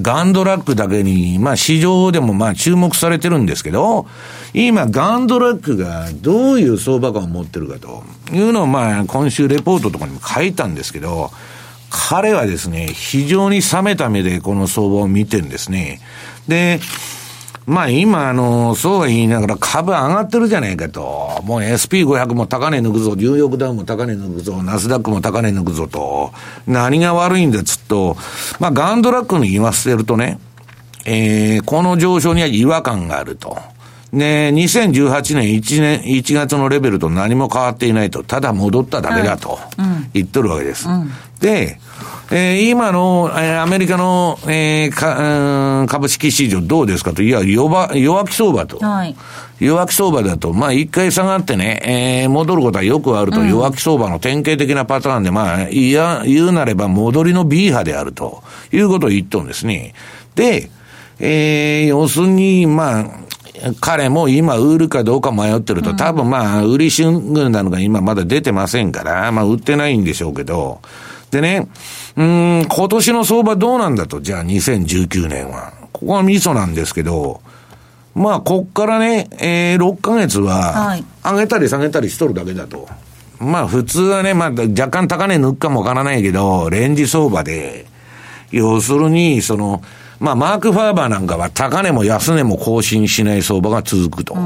[0.00, 4.06] ガンドラックだけに、まあ市場でもまあ注目されてるんですけど、
[4.54, 8.02] 今ガンドラックがどういう相場感を持ってるかと
[8.32, 11.30] いうのをまあ今週レポートとかにも書いたんですけど、
[11.92, 16.00] 彼はですね、非常に冷めた目でこの相場を見てるんですね。
[16.48, 16.80] で、
[17.66, 21.42] まあ今、あの、そうは言いながら株上がってるじゃないかと。
[21.44, 26.32] もう SP500 も高値抜くぞ、ニューヨークダウンも高値抜くぞ、ナスダックも高値抜くぞと。
[26.66, 28.16] 何が悪いんだっつっと、
[28.58, 30.38] まあガンドラックに言わせるとね、
[31.04, 33.58] えー、この上昇には違和感があると。
[34.12, 38.22] で、2018年1年、1月のレベルと何も変わっていないと。
[38.22, 39.58] ただ戻っただけだと。
[40.12, 40.86] 言っとるわけです。
[41.40, 41.78] で、
[42.30, 47.22] えー今の、えーアメリカの、えーかうん株式市場どうですかと。
[47.22, 48.78] いや、弱、弱気相場と。
[48.78, 49.16] はい。
[49.60, 51.80] 弱気相場だと、まあ一回下がってね、
[52.22, 58.42] えー戻ることはよくあると、弱気相場の典型的なパターンで、まあ、いや、言うなれば戻りの B 波であると
[58.72, 59.94] いうことを言っとるんですね。
[60.34, 60.70] で、
[61.18, 63.04] えー要するに、まあ、
[63.80, 70.80] 彼も今売るかどうか迷ってると、多分まあ、売り春軍なのが今まだ出てませんから、まあ、売ってないんでしょうけど、
[71.30, 71.68] でね、
[72.16, 75.72] うーん、今年の相場どうなんだと、じゃあ2019年は。
[75.92, 77.40] ここはミソなんですけど、
[78.14, 81.04] まあ、こっからね、えー、6ヶ月は、はい。
[81.24, 82.88] 上げたり下げたりしとるだけだと。
[83.38, 87.86] まあ、普通はね、まあ、若干高値抜くかもわからないけど、レンジ相場で、
[88.50, 89.82] 要するに、その、
[90.22, 94.36] まあ、マーク・ファーバーなんかは高値も安値も更新しない相場が続くと。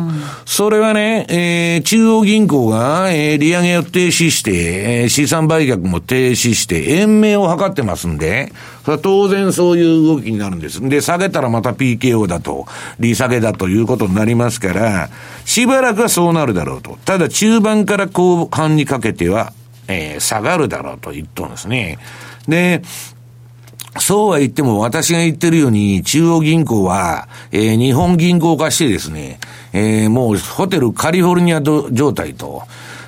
[0.46, 8.52] それはね、えー、中央銀行が、えー、利上げを停止して、えー資産売却も停止して、延命を図ってますんで、
[8.84, 10.80] それは当然そういう動きになるんです。
[10.88, 12.66] で、下げたらまた PKO だと、
[12.98, 15.10] 利下げだということになりますから、
[15.44, 16.98] しばらくはそうなるだろうと。
[17.04, 19.52] ただ、中盤から後半にかけては、
[19.88, 21.98] えー下がるだろうと言っとるんですね。
[22.48, 22.82] で、
[24.00, 29.38] そうは言っても私が言ってるように中央銀行は、えー日本銀行化してですね、
[29.72, 32.62] えーもうホテルカリフォルニア状態と、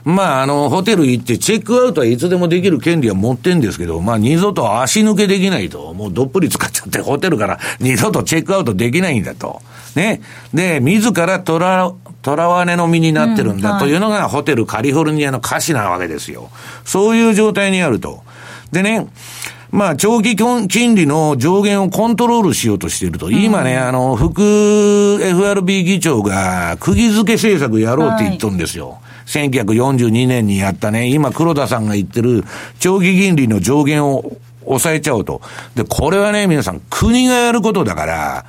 [0.05, 5.93] まあ、あの、ホテル行ってチェックアウトはいつでもできる権利は持ってんですけど、まあ、二度と足抜けできないと。
[5.93, 9.61] もうどっぷり使っちゃって、ホテルから二度とチェックアウトできないんだと。
[9.95, 10.23] ね。
[10.55, 16.49] で、自らとら、とらわれの身になってるんだというのが、ホテルカリフォルニアの歌詞なわけですよ。
[16.85, 18.23] そういう状態にあると。
[18.73, 19.09] でね、
[19.71, 23.31] まあ、長期金利の上限をコントロールしようとしていると。
[23.31, 28.99] 今ね、あの、副 FRB 議長が釘付け政策やろうって言っとるんですよ。
[29.27, 32.45] 1942年にやったね、今黒田さんが言ってる
[32.79, 35.43] 長期金利の上限を抑えちゃおうと。
[35.75, 38.47] で、これはね、皆さん、国がやることだから、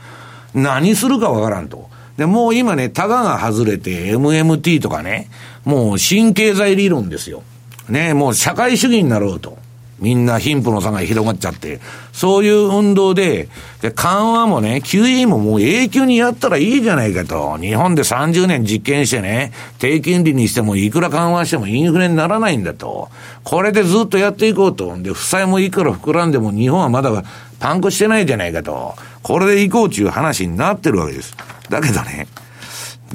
[0.53, 1.89] 何するかわからんと。
[2.17, 5.30] で、もう今ね、タガが外れて MMT とかね、
[5.65, 7.43] もう新経済理論ですよ。
[7.89, 9.57] ね、もう社会主義になろうと。
[10.02, 11.80] みんな貧富の差が広がっちゃって、
[12.14, 13.50] そういう運動で、
[13.82, 17.58] で緩和もね、QE ももう永久にやったらいいじゃないかと。
[17.58, 23.10] 日本で30年実験してね、低金利にしてもいくら緩和してもインフレにならないんだと。
[23.43, 24.97] これでずっとやっていこうと。
[24.97, 27.24] で、負債もいくら膨らんでも日本はまだ
[27.60, 28.95] パンクしてないじゃないかと。
[29.22, 31.36] これでいこうという話になってるわけです。
[31.70, 32.28] だけどね、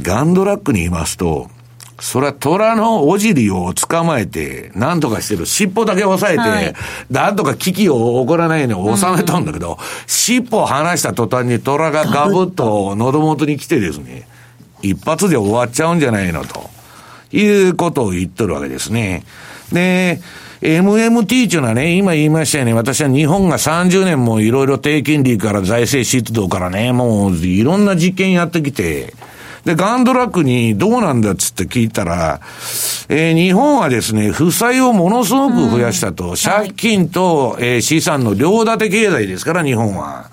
[0.01, 1.49] ガンドラックにいますと、
[2.05, 5.47] それは虎のおじりを捕まえて、なんとかしてる。
[5.47, 6.75] 尻尾だけ押さえて、はい
[7.11, 14.29] なんとか危機を起こらないように収めたんだけど、尻尾を離した途端に虎がガブッと喉元に来てですね、
[14.83, 16.69] 一発で終わっちゃうんじゃないのと、
[17.33, 19.25] いうことを言っとるわけですね。
[19.73, 20.21] で、
[20.61, 29.15] MMT っていうのはね、今言いましたよね、私は日本が30年もいろいろ低金利から財政出動からね、もういろんな実験やってきて、
[29.65, 32.41] で、ガンドラックにどうなんだっつって聞いたら、
[33.09, 36.35] えー、日本はですね、負債をものすごく増やしたと。
[36.35, 40.31] 借金と、えー、資産の両立て経済ですから、日本は。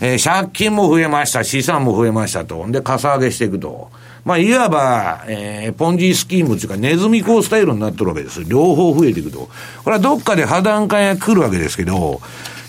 [0.00, 2.66] えー、借金も増えました、資産も増えましたと。
[2.68, 3.90] で、かさ上げしていくと。
[4.24, 8.42] まあ、いわば、えー、ポンジースキームというか、ネズミ講スタイルになってるわけです。
[8.44, 9.48] 両方増えていくと。
[9.84, 12.20] これはどっかで破談会が来るわけですけど、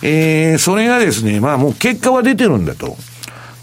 [0.03, 2.97] えー、それがですね、まあもう結果は出てるんだと。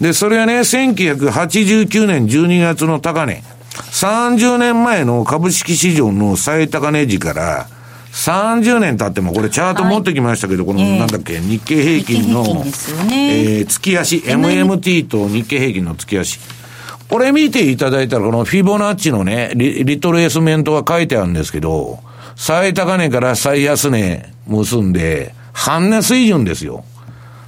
[0.00, 3.42] で、それはね、1989年12月の高値。
[3.92, 7.68] 30年前の株式市場の最高値時から、
[8.12, 16.40] 30年経っても、これチャート持ってきましたけど、はい、この、なんだっけ、日経平均の、ね、えー、月足、MMT と日経平均の月足。
[17.08, 21.98] これ見ていただいたら、このフィボナッチのね、リリトレースメントが書いてあるんですけど、
[22.36, 26.84] 最高値から最安値結んで、半値水準ですよ。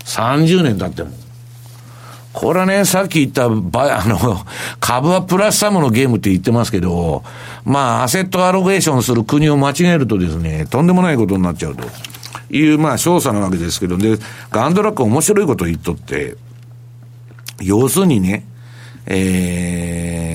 [0.04, 1.21] 30年経っても。
[2.32, 4.44] これはね、さっき言った、ば、あの、
[4.80, 7.22] 株はプラスサムのゲームって言ってますけど、
[7.64, 11.84] まあ、アセットアロゲーションする国を間違えるとですね、とんでもないことになっちゃうと。
[12.50, 14.18] いう、まあ、調査なわけですけど、で、
[14.50, 16.36] ガンドラック面白いこと言っとって、
[17.60, 18.44] 要するにね、
[19.06, 20.32] え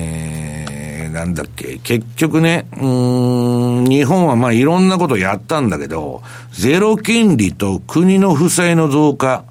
[1.09, 6.21] ー、なんだっけ、結局ね、うん、日本はまあいろんなことやったんだけど、
[6.51, 9.45] ゼロ金利と国の負債の増加、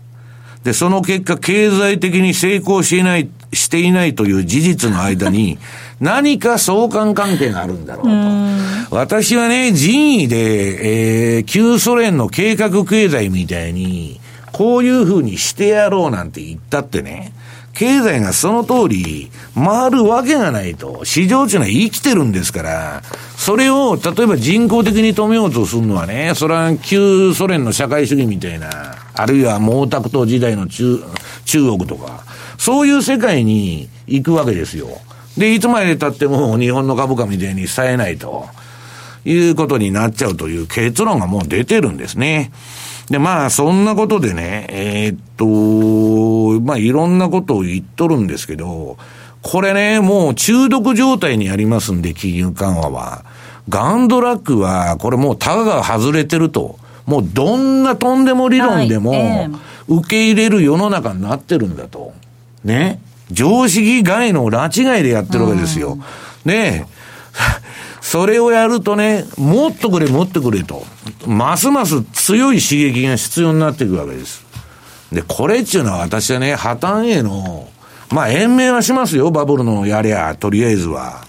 [0.66, 5.58] で、その結果、経済的に成功していない、していないという事実の間に、
[6.02, 8.04] 何か相関関係があるんだろう
[8.90, 8.96] と。
[8.96, 17.32] 私はね、人為で、えー、旧ソ連の計画経済みたいに、こういうふうにしてやろうなんて言ったってね、
[17.72, 21.04] 経済がその通り回るわけがないと。
[21.04, 23.02] 市場っていうのは生きてるんですから、
[23.36, 31.02] それを例えば人工的に止めようとするのはね、それは旧ソ連の社会主義みたいな、あるいは毛沢東時代の中、
[31.44, 32.24] 中国とか、
[32.58, 34.88] そういう世界に行くわけですよ。
[35.36, 38.46] で、いつまで経っても日本の株価みたいに冴えないと
[39.24, 42.52] いうことになっちゃうという結論がもう出てるんですね。
[43.10, 48.96] で、まあ、そんなことでね、えー、っと、まあ、いろんなことを言っとるんですけど、
[49.42, 53.24] これね、もう中毒状態にありますんで、金融緩和は。
[53.68, 56.78] ガンドラックは、これもうタガが外れてると。
[57.06, 59.48] もうどんなとんでも理論でも、
[59.88, 62.12] 受け入れる世の中になってるんだと。
[62.64, 63.00] ね。
[63.30, 65.98] 常識外の拉致外でやってるわけですよ。
[66.44, 66.86] ね
[68.00, 70.84] それをやるとね、もっとくれ、もっとくれと。
[71.26, 74.44] ますます強い刺激が必要になっていくわけです。
[75.10, 77.68] で、これっていうのは私はね、破綻への、
[78.12, 81.24] まあ延命はしますよ、バブルのやりゃ、とりあえずは。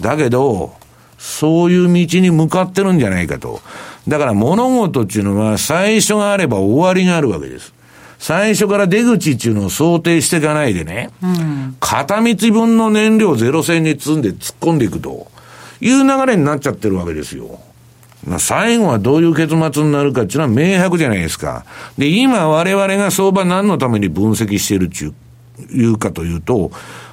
[0.00, 0.74] だけど、
[1.18, 3.60] そういう道に向かってるんじゃないかと。
[4.08, 7.72] だから物事っていうのは最初があれば終わりがあるわけです。
[8.18, 15.30] 最初から出口っていうのを想定していかないでね、うん、片道分の燃料ゼロ線に積んで突っ込んでいくと。
[15.80, 17.60] いう流れになっちゃってるわけですよ。
[18.26, 21.64] まあ、最後はどういう結末になるかっていうのは明白じゃないですか。
[21.96, 25.04] で、今我々が相場何のために分析しているって
[25.72, 26.72] いうかというと、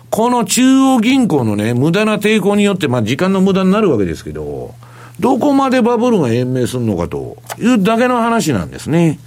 [0.09, 4.73] この中央銀行のね、無駄な抵抗によって、まあ時間の無駄になるわけですけど、
[5.19, 9.19] どこまでバブルが延命するのかというだけの話なんですね。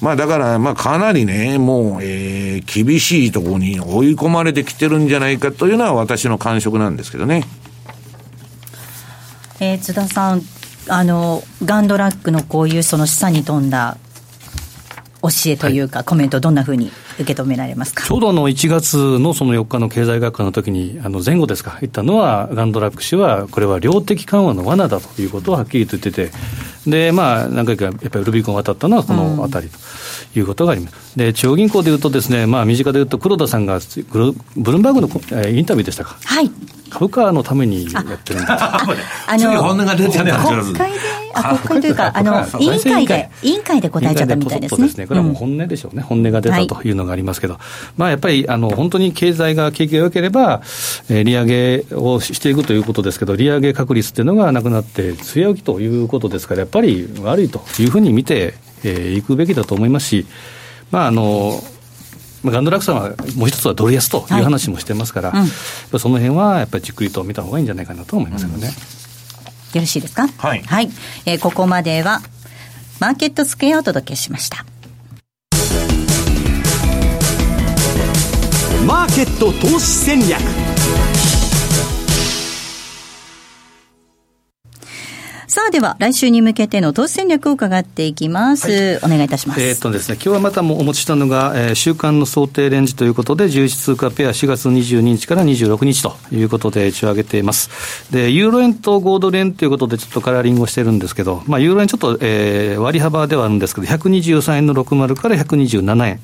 [0.00, 7.44] まあだから、まあかなりね、もう、えー、厳しいところに追い込まれてきてるんじゃないかというのは私の感触なんですけどね。
[9.60, 10.42] えー、津田さん
[10.88, 13.98] あのガンドラックのこういうその示唆に富んだ
[15.22, 18.04] 教えというか、はい、コメントどんなふうに受け止められますか？
[18.04, 26.30] ちょうどあの1月のその4日の経済学科の時に、あの前後ですか、言ったのは、ガンドラック氏は、これは量的緩和の罠だということをはっきりと言ってて、
[26.86, 31.18] で、まあ、何回かやっぱりルビコン渡ったのはこのあたりということがあります。
[31.18, 36.16] で、中央銀行でいうとですね、まあ、身近でいうと黒田さんがブルームバーグのインタビューでしたか？
[36.24, 36.50] はい。
[36.90, 38.80] 株価のためにやってるんだ。
[39.26, 40.98] あの、本音が出ちゃった国会で、
[41.34, 44.86] あ、国会というか、あの、委員会で、委員会で答えちゃったみたいですね。
[44.86, 45.06] ですね。
[45.06, 46.02] これはもう本音でしょうね。
[46.02, 47.58] 本音が出たというのがありますけど、
[47.96, 50.62] まあやっぱり、あの、本当に経済が、景気が良ければ、
[51.08, 60.26] えー、利上げをしていくということですけど、利上げ確率っていうのがなくなって、強気ということですから、やっぱり悪いというふうに見てい、えー、くべきだと思いますし、
[60.90, 61.60] まああの、
[62.44, 65.44] ガンドラックさんはもう一つはドル安という話もしてますから、はいう
[65.96, 68.68] ん、その辺はやっぱりじっくりと見た方がいいんじゃないかなと思いますけどね。
[68.68, 68.74] うん、よ
[69.82, 70.28] ろしいですか？
[70.28, 70.62] はい。
[70.62, 70.90] はい。
[71.26, 72.22] えー、ここまでは、
[73.00, 74.64] マーケットスクエアをお届けしました。
[78.86, 80.40] マーケット投資戦略
[85.68, 89.60] さあでは来週に向けての投資戦略を伺っていきます、はい、お願いいたします。
[89.60, 98.10] えー、っとですね今日はまたもお持ちしたのが、えー、週間の想定レンジということで11通貨ペア4月22日から26日ということで一応上げています。
[98.10, 106.20] でユーロ円と5ドル円ということでちょっとカラーリングをしてるんですけど、まあ、ユーロ円ちょっと、えー、割幅ではあるんですけど123円の60から127円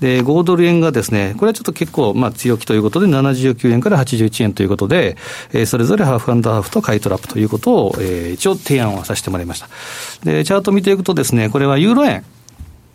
[0.00, 5.16] で、5ドル円がですね、これはちょっと結構、まあ、強気ということで、79円から81円ということで、
[5.52, 9.68] えー、それぞれハーフハーフと買いトラップということを、えー、一応提案をさせてもらいました。
[10.24, 12.24] で、チャート見ていくとですね、これはユーロ円。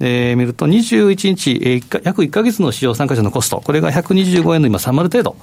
[0.04, 5.36] えー、見ると21日、えー、約1か月の市場参加者のコスト、これが125円の今3丸程度。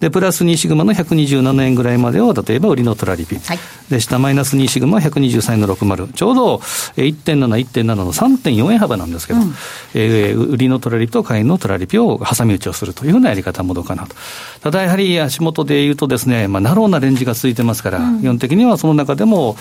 [0.00, 3.36] で、プラス2シグマの127円ぐらいまでを、例えば売りのトラリピ。
[3.36, 3.58] はい、
[3.90, 6.12] で、下マイナス2シグマは123円の60。
[6.12, 6.56] ちょうど
[6.96, 9.54] 1.7、1.7の3.4円幅なんですけど、うん、
[9.94, 14.14] えー、売りのトラリピと買いのトラリピを挟み撃ちをするというようなやり方もどうかなと。
[14.60, 19.56] ただやはり足元で言うとですね、まあ、ナローなレンジが続いてますから、うん、基本的にはその中でも、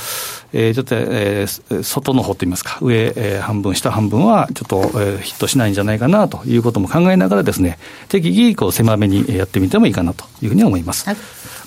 [0.54, 11.06] えー、ちょっと、えー、外の方といいますか、上、えー、半分、下半分はちょっと、えー、ヒットしないんじゃないかなということも考えながらですね、適宜こう狭めにやってみてもいいかなというふうに思います。
[11.06, 11.18] はい、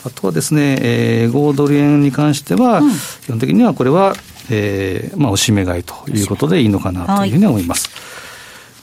[0.07, 4.15] あとはですね、えー、5ドル円に関しては、うん、基本的にはこれは、
[4.51, 7.89] えー、まあ、おしめ買いということでいいのかなというふうに思います。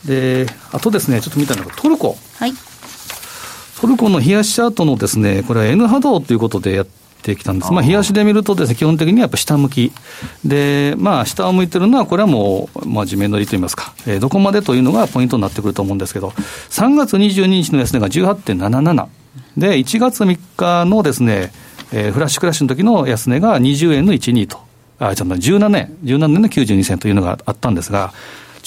[0.05, 2.17] はい、で、あとですね、ちょっと見たのがトルコ。
[2.39, 2.53] はい。
[3.79, 6.87] トルコの冷やしチャートのですね、これは N 波動ということでやっ
[7.21, 7.71] てきたんです。
[7.71, 9.91] まあ、冷やしで見るとですね、基本的にはやっぱ下向き。
[10.43, 19.07] で、まあ、下を向いてるのは、これはもう、まあ、地面乗りといいますか、えー、どこまでというのがポイントになってくると思うんですけど、3月22日の安値が18.77。
[19.57, 21.51] で、1月3日のですね、
[21.91, 24.59] えー、フラッシュクラッシュの時の安値が20円の12と。
[24.99, 28.13] あ、ちょっと17年、17年の92銭というのがあったんですが、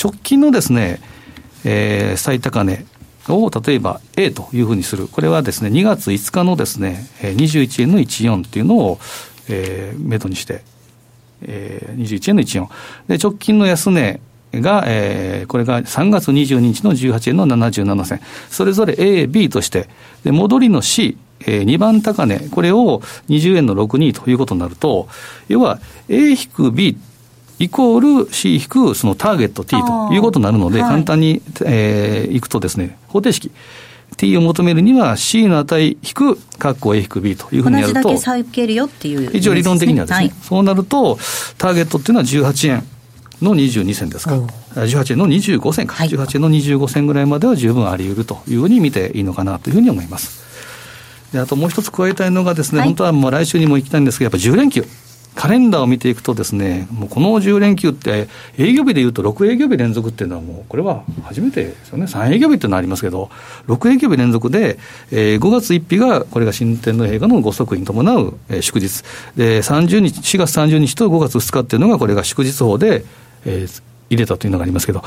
[0.03, 1.01] 直近のですね、
[1.65, 2.85] えー、最高値、
[3.29, 8.99] を例えば A というふうにする、これはですね、2月5日のですね、21円の14っていうのを、
[9.49, 10.63] えー、目処にして、
[11.43, 12.69] えー、21円の14。
[13.09, 14.21] で、直近の安値
[14.53, 18.21] が、えー、これが3月22日の18円の77銭。
[18.51, 19.89] それぞれ A、B として、
[20.25, 25.09] で、戻りの C、えー、2番高値、これを20円の62ということになると、
[25.49, 26.97] 要は A-B
[27.61, 33.53] イコール C 引くそのターゲット T ということになるので、簡単に、えー、いくとですね、方程式。
[34.17, 38.03] T を求めるには C の値引く、括弧 A 引く B というふうにやると。
[38.03, 41.19] 同じだけけるよっていう、ね、一応理論的にはですね、はい、そうなると、
[41.59, 42.85] ターゲットっていうのは18円。
[43.45, 44.37] の22銭ですか、
[44.75, 50.51] 18円の25銭か、はい、18円の25銭ぐらいまでは十分あり得るというふうに見ていいのかなというふうに思います。
[51.33, 54.85] であともう一つ加えたいのがですね、はい、本当はもう来週にも行きたいんですけど、やっぱ10連休。
[55.35, 58.29] カレンダーを見ていくとですね、もうこの10連休って、
[58.59, 62.07] 営業日でいうと6営業日連続っていうのはもう、これは初めてですよね。
[62.07, 63.31] 3営業日っていうのはありますけど、
[63.69, 64.79] 6営業日連続で、
[65.13, 69.03] えー、5月1日が、これが新天皇陛下のご即位に伴う、えー、祝日。
[69.37, 73.05] で、30日、4月30日と5月2日っていうのが、これが祝日法で、
[73.45, 75.03] えー、入れたというのがありますけど、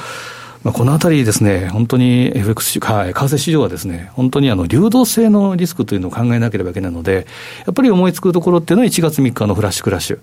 [0.63, 7.27] まあ、このあたりですね、本当に FX、はい、為替市場はですね、本当にあの流動性のリスクというのを考えなければいけないので、
[7.65, 10.19] やっぱり思いつくところっていうのは1月3日のフラッシュクラッシュ。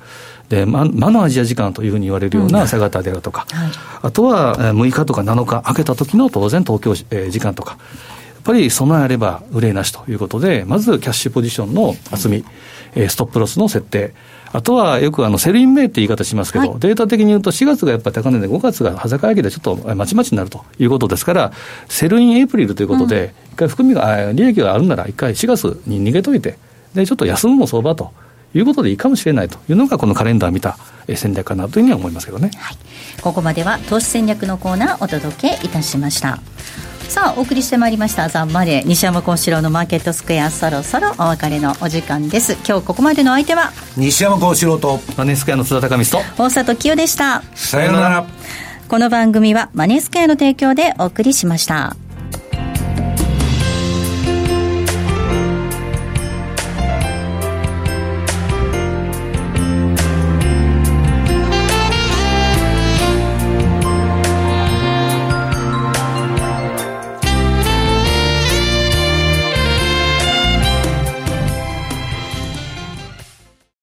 [0.49, 12.47] で、魔のアジア時間というふうに言われるような朝方であるとか、うんはい、あとは6日とか7日、明けた時の当然東京、えー、時間とか、やっぱり備えあれば憂いなしということで、まずキャッシュポジションの厚み、
[12.95, 14.15] えー、ストップロスの設定、
[14.53, 21.53] あとはよくあの Sell in May って言い方しますけど、はい、データ的に言うと4月がやっぱり高値で5月が裸上げでちょっとまちまちになるということですから、
[21.89, 26.59] Sell in April ということで、一回含みが、利益があるなら一回4月に逃げといて、
[26.95, 28.13] で、ちょっと休むも相場と。
[28.53, 30.77] いうことでいいかもしれないというのがこのカレンダー見た
[31.15, 32.77] 戦略かなというふうには思いますけどね、はい、
[33.23, 36.41] ここまでは投資戦略のコーナーお届けいたしました
[37.11, 42.53] さあお送りしてまいりましたザンマネー西山幸四郎のマーケットスクエアそろそろお別れのお時間です。
[42.65, 47.43] 今日ここまでの相手は西山幸四郎とマネースクエアの津田隆光と大里清でした。
[47.57, 48.27] さようなら。
[48.87, 51.97] この番組はマネースクエアの提供でお送りしました